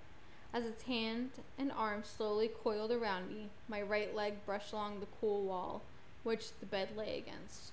As 0.53 0.65
its 0.65 0.83
hand 0.83 1.31
and 1.59 1.71
arm 1.71 2.03
slowly 2.03 2.49
coiled 2.49 2.91
around 2.91 3.29
me, 3.29 3.51
my 3.69 3.81
right 3.81 4.15
leg 4.15 4.45
brushed 4.45 4.73
along 4.73 4.99
the 4.99 5.07
cool 5.21 5.45
wall, 5.45 5.83
which 6.25 6.59
the 6.59 6.67
bed 6.67 6.97
lay 6.97 7.19
against. 7.19 7.71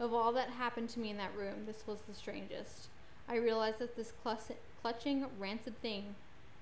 Of 0.00 0.14
all 0.14 0.32
that 0.32 0.48
happened 0.50 0.88
to 0.90 1.00
me 1.00 1.10
in 1.10 1.18
that 1.18 1.36
room, 1.36 1.66
this 1.66 1.86
was 1.86 1.98
the 2.08 2.14
strangest. 2.14 2.88
I 3.28 3.36
realized 3.36 3.78
that 3.78 3.96
this 3.96 4.12
clutching, 4.82 5.26
rancid 5.38 5.80
thing, 5.82 6.14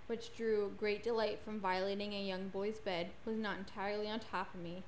which 0.09 0.37
drew 0.37 0.73
great 0.77 1.03
delight 1.05 1.39
from 1.45 1.61
violating 1.61 2.13
a 2.13 2.23
young 2.23 2.49
boy's 2.49 2.79
bed, 2.79 3.11
was 3.25 3.37
not 3.37 3.59
entirely 3.59 4.09
on 4.09 4.19
top 4.21 4.53
of 4.53 4.61
me. 4.61 4.83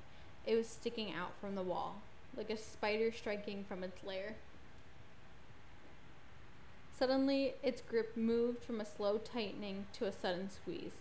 It 0.45 0.55
was 0.55 0.67
sticking 0.67 1.13
out 1.13 1.31
from 1.39 1.55
the 1.55 1.63
wall, 1.63 2.01
like 2.35 2.49
a 2.49 2.57
spider 2.57 3.11
striking 3.11 3.63
from 3.63 3.83
its 3.83 4.03
lair. 4.03 4.35
Suddenly, 6.97 7.55
its 7.61 7.81
grip 7.81 8.15
moved 8.15 8.63
from 8.63 8.79
a 8.79 8.85
slow 8.85 9.17
tightening 9.17 9.85
to 9.93 10.05
a 10.05 10.11
sudden 10.11 10.49
squeeze. 10.49 10.93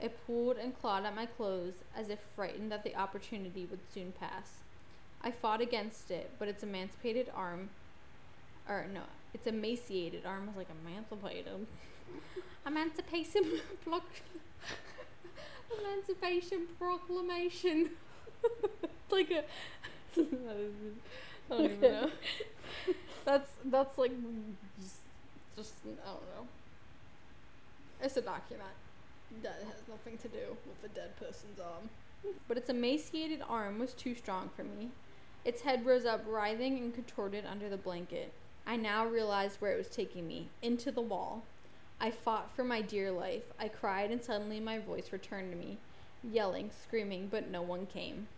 It 0.00 0.18
pulled 0.26 0.58
and 0.58 0.78
clawed 0.78 1.04
at 1.04 1.14
my 1.14 1.26
clothes 1.26 1.82
as 1.96 2.10
if 2.10 2.18
frightened 2.36 2.70
that 2.70 2.84
the 2.84 2.94
opportunity 2.94 3.64
would 3.64 3.80
soon 3.92 4.12
pass. 4.12 4.58
I 5.22 5.30
fought 5.30 5.60
against 5.60 6.10
it, 6.10 6.30
but 6.38 6.48
its 6.48 6.62
emancipated 6.62 7.30
arm, 7.34 7.70
or 8.68 8.86
no, 8.92 9.02
its 9.32 9.46
emaciated 9.46 10.24
arm 10.26 10.46
was 10.46 10.56
like 10.56 10.68
emancipated. 10.84 11.66
Emancipation 12.66 13.42
block. 13.84 14.04
Emancipation 15.80 16.66
Proclamation. 16.78 17.90
It's 18.82 19.12
like 19.12 19.30
a. 19.30 19.44
I 20.16 20.20
don't 21.50 21.64
even 21.64 21.80
know. 21.80 22.10
That's 23.24 23.50
that's 23.64 23.98
like 23.98 24.12
just, 24.80 24.96
just 25.58 25.74
I 25.84 26.06
don't 26.06 26.22
know. 26.36 26.46
It's 28.00 28.16
a 28.16 28.22
document 28.22 28.70
that 29.42 29.60
has 29.66 29.82
nothing 29.88 30.16
to 30.18 30.28
do 30.28 30.56
with 30.66 30.90
a 30.90 30.94
dead 30.94 31.16
person's 31.16 31.58
arm. 31.58 31.90
But 32.46 32.56
its 32.56 32.70
emaciated 32.70 33.42
arm 33.48 33.78
was 33.78 33.92
too 33.92 34.14
strong 34.14 34.50
for 34.54 34.62
me. 34.62 34.90
Its 35.44 35.62
head 35.62 35.84
rose 35.84 36.06
up, 36.06 36.24
writhing 36.26 36.78
and 36.78 36.94
contorted 36.94 37.44
under 37.44 37.68
the 37.68 37.76
blanket. 37.76 38.32
I 38.66 38.76
now 38.76 39.04
realized 39.06 39.60
where 39.60 39.72
it 39.72 39.78
was 39.78 39.88
taking 39.88 40.28
me 40.28 40.48
into 40.62 40.92
the 40.92 41.00
wall. 41.00 41.42
I 42.00 42.12
fought 42.12 42.54
for 42.54 42.62
my 42.62 42.80
dear 42.80 43.10
life. 43.10 43.44
I 43.58 43.68
cried, 43.68 44.12
and 44.12 44.22
suddenly 44.22 44.60
my 44.60 44.78
voice 44.78 45.10
returned 45.10 45.50
to 45.50 45.58
me, 45.58 45.78
yelling, 46.22 46.70
screaming, 46.84 47.28
but 47.28 47.50
no 47.50 47.62
one 47.62 47.86
came. 47.86 48.28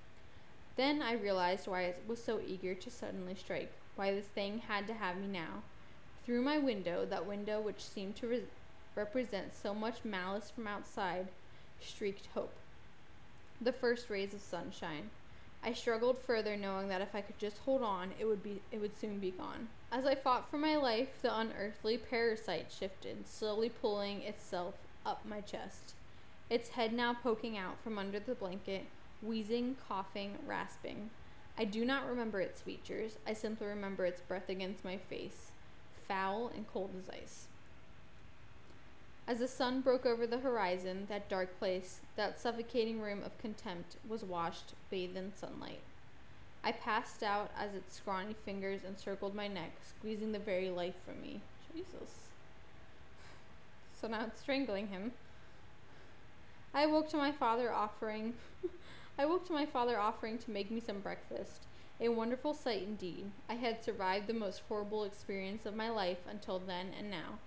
Then 0.77 1.03
I 1.03 1.13
realized 1.13 1.67
why 1.67 1.83
I 1.83 1.95
was 2.07 2.23
so 2.23 2.41
eager 2.47 2.75
to 2.75 2.91
suddenly 2.91 3.35
strike, 3.35 3.73
why 3.97 4.13
this 4.13 4.27
thing 4.27 4.63
had 4.69 4.87
to 4.87 4.95
have 4.95 5.19
me 5.19 5.27
now. 5.27 5.63
Through 6.31 6.43
my 6.43 6.59
window, 6.59 7.05
that 7.07 7.27
window 7.27 7.61
which 7.61 7.83
seemed 7.83 8.15
to 8.19 8.29
re- 8.29 8.45
represent 8.95 9.53
so 9.53 9.75
much 9.75 10.05
malice 10.05 10.49
from 10.49 10.69
outside, 10.69 11.27
streaked 11.81 12.29
hope. 12.35 12.55
The 13.61 13.73
first 13.73 14.09
rays 14.09 14.33
of 14.33 14.41
sunshine. 14.41 15.11
I 15.65 15.73
struggled 15.73 16.21
further, 16.21 16.57
knowing 16.57 16.87
that 16.87 17.01
if 17.01 17.17
I 17.17 17.21
could 17.21 17.41
just 17.41 17.59
hold 17.59 17.83
on, 17.83 18.13
it 18.17 18.27
would 18.27 18.45
be 18.45 18.63
it 18.71 18.81
would 18.81 18.97
soon 18.97 19.19
be 19.19 19.33
gone. 19.33 19.67
As 19.91 20.07
I 20.07 20.15
fought 20.15 20.49
for 20.49 20.57
my 20.57 20.77
life, 20.77 21.21
the 21.21 21.37
unearthly 21.37 21.99
parasite 21.99 22.71
shifted, 22.71 23.27
slowly 23.27 23.69
pulling 23.69 24.23
itself 24.23 24.75
up 25.05 25.27
my 25.27 25.41
chest. 25.41 25.95
Its 26.49 26.69
head 26.69 26.93
now 26.93 27.13
poking 27.13 27.59
out 27.59 27.83
from 27.83 27.99
under 27.99 28.21
the 28.21 28.37
blanket, 28.37 28.87
wheezing, 29.21 29.79
coughing, 29.89 30.39
rasping. 30.47 31.11
I 31.59 31.65
do 31.65 31.85
not 31.85 32.09
remember 32.09 32.41
its 32.41 32.61
features. 32.61 33.19
I 33.27 33.33
simply 33.33 33.67
remember 33.67 34.05
its 34.07 34.21
breath 34.21 34.49
against 34.49 34.85
my 34.85 34.97
face, 34.97 35.50
foul 36.11 36.51
and 36.57 36.67
cold 36.67 36.91
as 36.99 37.09
ice. 37.09 37.47
As 39.29 39.39
the 39.39 39.47
sun 39.47 39.81
broke 39.81 40.05
over 40.05 40.27
the 40.27 40.39
horizon, 40.39 41.07
that 41.09 41.29
dark 41.29 41.57
place, 41.61 42.01
that 42.17 42.41
suffocating 42.41 43.01
room 43.01 43.23
of 43.25 43.39
contempt, 43.39 43.97
was 44.09 44.25
washed, 44.25 44.75
bathed 44.91 45.17
in 45.17 45.33
sunlight. 45.33 45.83
I 46.65 46.73
passed 46.73 47.23
out 47.23 47.53
as 47.57 47.75
its 47.75 47.95
scrawny 47.95 48.35
fingers 48.45 48.81
encircled 48.83 49.37
my 49.37 49.47
neck, 49.47 49.71
squeezing 49.89 50.33
the 50.33 50.41
very 50.41 50.69
life 50.69 50.97
from 51.07 51.23
me. 51.23 51.41
Jesus. 51.73 52.29
So 54.01 54.09
now 54.09 54.25
it's 54.27 54.41
strangling 54.41 54.89
him. 54.89 55.13
I 56.75 56.87
woke 56.87 57.09
to 57.11 57.17
my 57.17 57.31
father 57.31 57.73
offering 57.73 58.35
I 59.19 59.27
woke 59.27 59.47
to 59.47 59.53
my 59.53 59.67
father 59.67 59.99
offering 59.99 60.39
to 60.39 60.51
make 60.51 60.71
me 60.71 60.81
some 60.81 61.01
breakfast. 61.01 61.67
A 62.03 62.09
wonderful 62.09 62.55
sight 62.55 62.83
indeed. 62.83 63.31
I 63.47 63.55
had 63.55 63.85
survived 63.85 64.27
the 64.27 64.33
most 64.33 64.63
horrible 64.67 65.05
experience 65.05 65.67
of 65.67 65.77
my 65.77 65.91
life 65.91 66.21
until 66.27 66.59
then 66.59 66.93
and 66.99 67.11
now. 67.11 67.39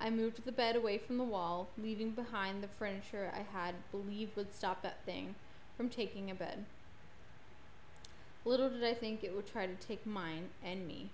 I 0.00 0.10
moved 0.10 0.44
the 0.44 0.50
bed 0.50 0.74
away 0.74 0.98
from 0.98 1.16
the 1.16 1.22
wall, 1.22 1.68
leaving 1.78 2.10
behind 2.10 2.60
the 2.60 2.68
furniture 2.68 3.32
I 3.32 3.44
had 3.56 3.76
believed 3.92 4.34
would 4.34 4.52
stop 4.52 4.82
that 4.82 5.04
thing 5.04 5.36
from 5.76 5.88
taking 5.88 6.28
a 6.28 6.34
bed. 6.34 6.64
Little 8.44 8.68
did 8.68 8.82
I 8.82 8.94
think 8.94 9.22
it 9.22 9.36
would 9.36 9.46
try 9.46 9.66
to 9.66 9.74
take 9.74 10.04
mine 10.04 10.48
and 10.64 10.84
me. 10.84 11.10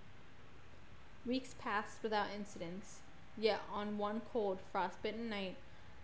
Weeks 1.27 1.55
passed 1.59 2.03
without 2.03 2.29
incidents, 2.35 3.00
yet 3.37 3.61
on 3.70 3.98
one 3.98 4.22
cold, 4.33 4.59
frostbitten 4.72 5.29
night, 5.29 5.57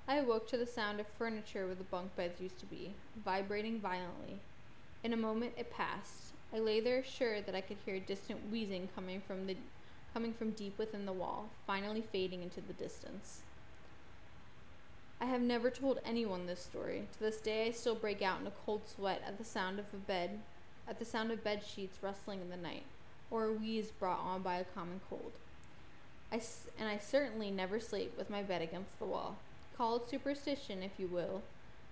I 0.07 0.16
awoke 0.16 0.46
to 0.49 0.59
the 0.59 0.66
sound 0.66 1.01
of 1.01 1.07
furniture 1.07 1.64
where 1.66 1.75
the 1.75 1.85
bunk 1.85 2.16
beds 2.16 2.40
used 2.40 2.59
to 2.59 2.66
be, 2.66 2.92
vibrating 3.25 3.81
violently. 3.81 4.40
In 5.03 5.14
a 5.14 5.16
moment 5.16 5.55
it 5.57 5.70
passed. 5.70 6.35
I 6.55 6.59
lay 6.59 6.81
there 6.81 7.05
sure 7.05 7.41
that 7.41 7.55
I 7.55 7.61
could 7.61 7.77
hear 7.85 7.95
a 7.95 8.01
distant 8.01 8.51
wheezing 8.51 8.89
coming 8.95 9.21
from 9.27 9.47
the 9.47 9.57
coming 10.13 10.33
from 10.33 10.51
deep 10.51 10.77
within 10.77 11.07
the 11.07 11.13
wall, 11.13 11.51
finally 11.67 12.03
fading 12.03 12.43
into 12.43 12.61
the 12.61 12.73
distance. 12.73 13.43
I 15.21 15.27
have 15.27 15.41
never 15.41 15.71
told 15.71 16.01
anyone 16.05 16.47
this 16.47 16.61
story. 16.61 17.07
To 17.13 17.21
this 17.21 17.41
day 17.41 17.69
I 17.69 17.71
still 17.71 17.95
break 17.95 18.21
out 18.23 18.41
in 18.41 18.47
a 18.47 18.53
cold 18.67 18.83
sweat 18.89 19.23
at 19.25 19.39
the 19.39 19.45
sound 19.45 19.79
of 19.79 19.85
a 19.93 19.97
bed 19.97 20.41
at 20.89 20.99
the 20.99 21.05
sound 21.05 21.31
of 21.31 21.45
bed 21.45 21.63
sheets 21.65 22.03
rustling 22.03 22.41
in 22.41 22.51
the 22.51 22.57
night, 22.57 22.83
or 23.31 23.45
a 23.45 23.53
wheeze 23.53 23.93
brought 23.93 24.19
on 24.19 24.43
by 24.43 24.57
a 24.57 24.65
common 24.65 25.01
cold. 25.09 25.33
I 26.33 26.41
and 26.79 26.89
I 26.89 26.99
certainly 26.99 27.51
never 27.51 27.79
sleep 27.79 28.19
with 28.19 28.29
my 28.29 28.43
bed 28.43 28.61
against 28.61 28.99
the 28.99 29.05
wall. 29.05 29.37
Call 29.77 29.97
it 29.97 30.11
superstition, 30.11 30.83
if 30.83 30.93
you 30.99 31.07
will, 31.07 31.43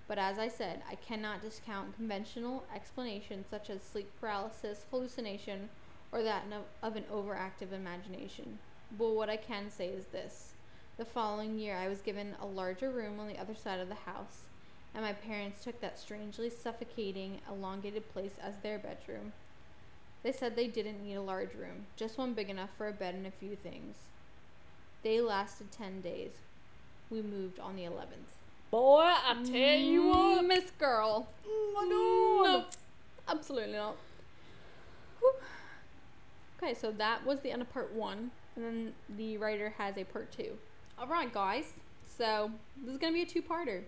but 0.09 0.19
as 0.19 0.39
I 0.39 0.49
said, 0.49 0.81
I 0.91 0.95
cannot 0.95 1.43
discount 1.43 1.95
conventional 1.95 2.65
explanations 2.75 3.47
such 3.49 3.69
as 3.69 3.83
sleep 3.83 4.11
paralysis, 4.19 4.87
hallucination, 4.91 5.69
or 6.11 6.23
that 6.23 6.45
of 6.83 6.97
an 6.97 7.05
overactive 7.13 7.73
imagination. 7.73 8.59
But 8.97 9.11
what 9.11 9.29
I 9.29 9.37
can 9.37 9.71
say 9.71 9.89
is 9.89 10.07
this. 10.07 10.55
The 10.97 11.05
following 11.05 11.59
year, 11.59 11.77
I 11.77 11.89
was 11.89 12.01
given 12.01 12.35
a 12.41 12.47
larger 12.47 12.91
room 12.91 13.21
on 13.21 13.29
the 13.29 13.39
other 13.39 13.55
side 13.55 13.81
of 13.81 13.91
the 13.91 13.95
house, 13.95 14.47
and 14.95 15.05
my 15.05 15.13
parents 15.13 15.63
took 15.63 15.81
that 15.83 15.99
strangely 15.99 16.49
suffocating, 16.49 17.41
elongated 17.49 18.11
place 18.11 18.37
as 18.43 18.57
their 18.57 18.79
bedroom. 18.79 19.35
They 20.23 20.33
said 20.33 20.57
they 20.57 20.69
didn't 20.69 21.05
need 21.05 21.15
a 21.15 21.23
large 21.23 21.55
room, 21.55 21.87
just 21.97 22.17
one 22.17 22.33
big 22.33 22.49
enough 22.49 22.71
for 22.77 22.89
a 22.89 22.93
bed 22.93 23.15
and 23.15 23.27
a 23.27 23.31
few 23.31 23.55
things. 23.55 23.97
They 25.03 25.21
lasted 25.21 25.71
10 25.71 26.01
days. 26.01 26.33
We 27.11 27.21
moved 27.21 27.61
on 27.61 27.77
the 27.77 27.85
11th. 27.85 28.38
Boy, 28.71 29.01
I 29.03 29.35
tell 29.45 29.79
you 29.79 30.03
mm, 30.03 30.37
what. 30.37 30.45
Miss 30.45 30.71
Girl. 30.79 31.29
Oh 31.47 31.73
my 31.75 31.83
God. 31.83 32.61
No, 32.61 32.65
absolutely 33.29 33.73
not. 33.77 33.97
Whew. 35.21 35.33
Okay, 36.63 36.75
so 36.75 36.91
that 36.93 37.25
was 37.25 37.41
the 37.41 37.51
end 37.51 37.63
of 37.63 37.73
part 37.73 37.93
one, 37.95 38.31
and 38.57 38.65
then 38.65 38.93
the 39.17 39.37
writer 39.39 39.73
has 39.79 39.97
a 39.97 40.05
part 40.05 40.31
two. 40.33 40.53
All 40.99 41.07
right, 41.07 41.33
guys. 41.33 41.73
So 42.17 42.51
this 42.83 42.93
is 42.93 42.99
gonna 42.99 43.13
be 43.13 43.23
a 43.23 43.27
two-parter 43.27 43.83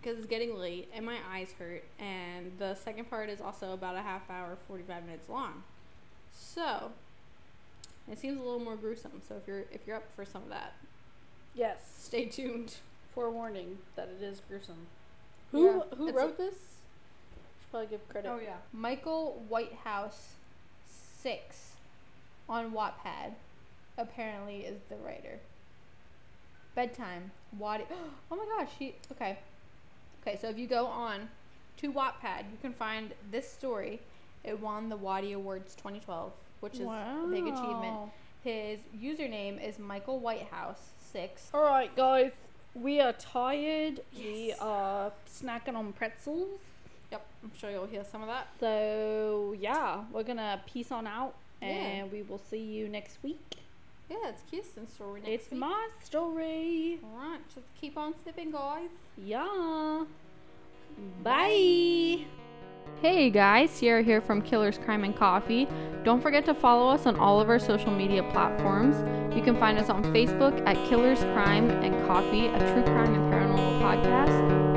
because 0.00 0.18
it's 0.18 0.26
getting 0.26 0.56
late 0.56 0.88
and 0.94 1.04
my 1.04 1.18
eyes 1.30 1.52
hurt, 1.58 1.84
and 1.98 2.50
the 2.58 2.74
second 2.74 3.08
part 3.10 3.28
is 3.28 3.40
also 3.40 3.74
about 3.74 3.96
a 3.96 4.02
half 4.02 4.28
hour, 4.30 4.56
forty-five 4.66 5.04
minutes 5.04 5.28
long. 5.28 5.62
So 6.32 6.90
it 8.10 8.18
seems 8.18 8.40
a 8.40 8.42
little 8.42 8.60
more 8.60 8.76
gruesome. 8.76 9.20
So 9.28 9.36
if 9.36 9.46
you're 9.46 9.64
if 9.70 9.86
you're 9.86 9.96
up 9.96 10.04
for 10.16 10.24
some 10.24 10.42
of 10.42 10.48
that, 10.48 10.72
Yes. 11.54 11.80
stay 11.98 12.24
tuned. 12.26 12.76
Forewarning 13.16 13.78
that 13.96 14.10
it 14.20 14.22
is 14.22 14.42
gruesome. 14.46 14.86
Who 15.50 15.64
Yeah, 15.64 15.80
who 15.96 16.08
it's 16.08 16.16
wrote 16.16 16.36
this? 16.36 16.54
Should 16.54 17.70
probably 17.70 17.86
give 17.88 18.06
credit. 18.10 18.28
Oh 18.28 18.38
yeah. 18.38 18.56
Michael 18.74 19.42
Whitehouse 19.48 20.34
six 20.86 21.72
on 22.46 22.72
Wattpad 22.72 23.32
apparently 23.96 24.58
is 24.58 24.82
the 24.90 24.96
writer. 24.96 25.38
Bedtime. 26.74 27.30
Wadi 27.58 27.84
Oh 28.30 28.36
my 28.36 28.44
gosh, 28.44 28.68
she 28.78 28.94
okay. 29.12 29.38
Okay, 30.20 30.38
so 30.38 30.50
if 30.50 30.58
you 30.58 30.66
go 30.66 30.84
on 30.86 31.30
to 31.78 31.90
Wattpad, 31.90 32.50
you 32.52 32.58
can 32.60 32.74
find 32.74 33.12
this 33.30 33.50
story. 33.50 34.00
It 34.44 34.60
won 34.60 34.90
the 34.90 34.96
Watty 34.96 35.32
Awards 35.32 35.74
2012, 35.74 36.32
which 36.60 36.74
is 36.74 36.80
a 36.80 37.26
big 37.30 37.44
achievement. 37.44 37.94
Wow. 37.94 38.12
His 38.44 38.80
username 38.94 39.66
is 39.66 39.78
Michael 39.78 40.20
Whitehouse 40.20 40.90
six. 40.98 41.48
All 41.54 41.62
right, 41.62 41.94
guys. 41.96 42.32
We 42.82 43.00
are 43.00 43.12
tired. 43.14 44.00
We 44.16 44.52
are 44.60 45.10
snacking 45.28 45.74
on 45.76 45.92
pretzels. 45.94 46.60
Yep, 47.10 47.24
I'm 47.42 47.52
sure 47.58 47.70
you'll 47.70 47.86
hear 47.86 48.04
some 48.04 48.22
of 48.22 48.28
that. 48.28 48.48
So 48.60 49.54
yeah, 49.58 50.04
we're 50.12 50.24
gonna 50.24 50.60
peace 50.66 50.92
on 50.92 51.06
out, 51.06 51.34
Yeah. 51.62 51.68
and 51.68 52.12
we 52.12 52.22
will 52.22 52.38
see 52.50 52.58
you 52.60 52.88
next 52.88 53.18
week. 53.22 53.40
Yeah, 54.10 54.28
it's 54.28 54.42
Kirsten's 54.50 54.92
story 54.92 55.20
next 55.20 55.32
it's 55.32 55.50
week. 55.50 55.60
my 55.60 55.88
story. 56.04 56.98
Alright, 57.04 57.40
just 57.54 57.66
keep 57.80 57.96
on 57.96 58.14
sipping, 58.24 58.50
guys. 58.52 58.90
Yeah. 59.16 60.04
Bye. 61.22 62.24
Hey 62.94 63.28
guys, 63.30 63.70
Sierra 63.70 64.02
here 64.02 64.22
from 64.22 64.40
Killers 64.40 64.78
Crime 64.78 65.04
and 65.04 65.14
Coffee. 65.14 65.68
Don't 66.02 66.22
forget 66.22 66.46
to 66.46 66.54
follow 66.54 66.88
us 66.88 67.04
on 67.04 67.16
all 67.16 67.38
of 67.40 67.50
our 67.50 67.58
social 67.58 67.90
media 67.90 68.22
platforms. 68.32 68.96
You 69.36 69.42
can 69.42 69.54
find 69.58 69.78
us 69.78 69.90
on 69.90 70.02
Facebook 70.04 70.66
at 70.66 70.76
Killers 70.88 71.18
Crime 71.34 71.68
and 71.70 72.06
Coffee, 72.06 72.46
a 72.46 72.58
true 72.58 72.82
crime 72.84 73.12
and 73.12 73.30
paranormal 73.30 73.82
podcast, 73.82 74.30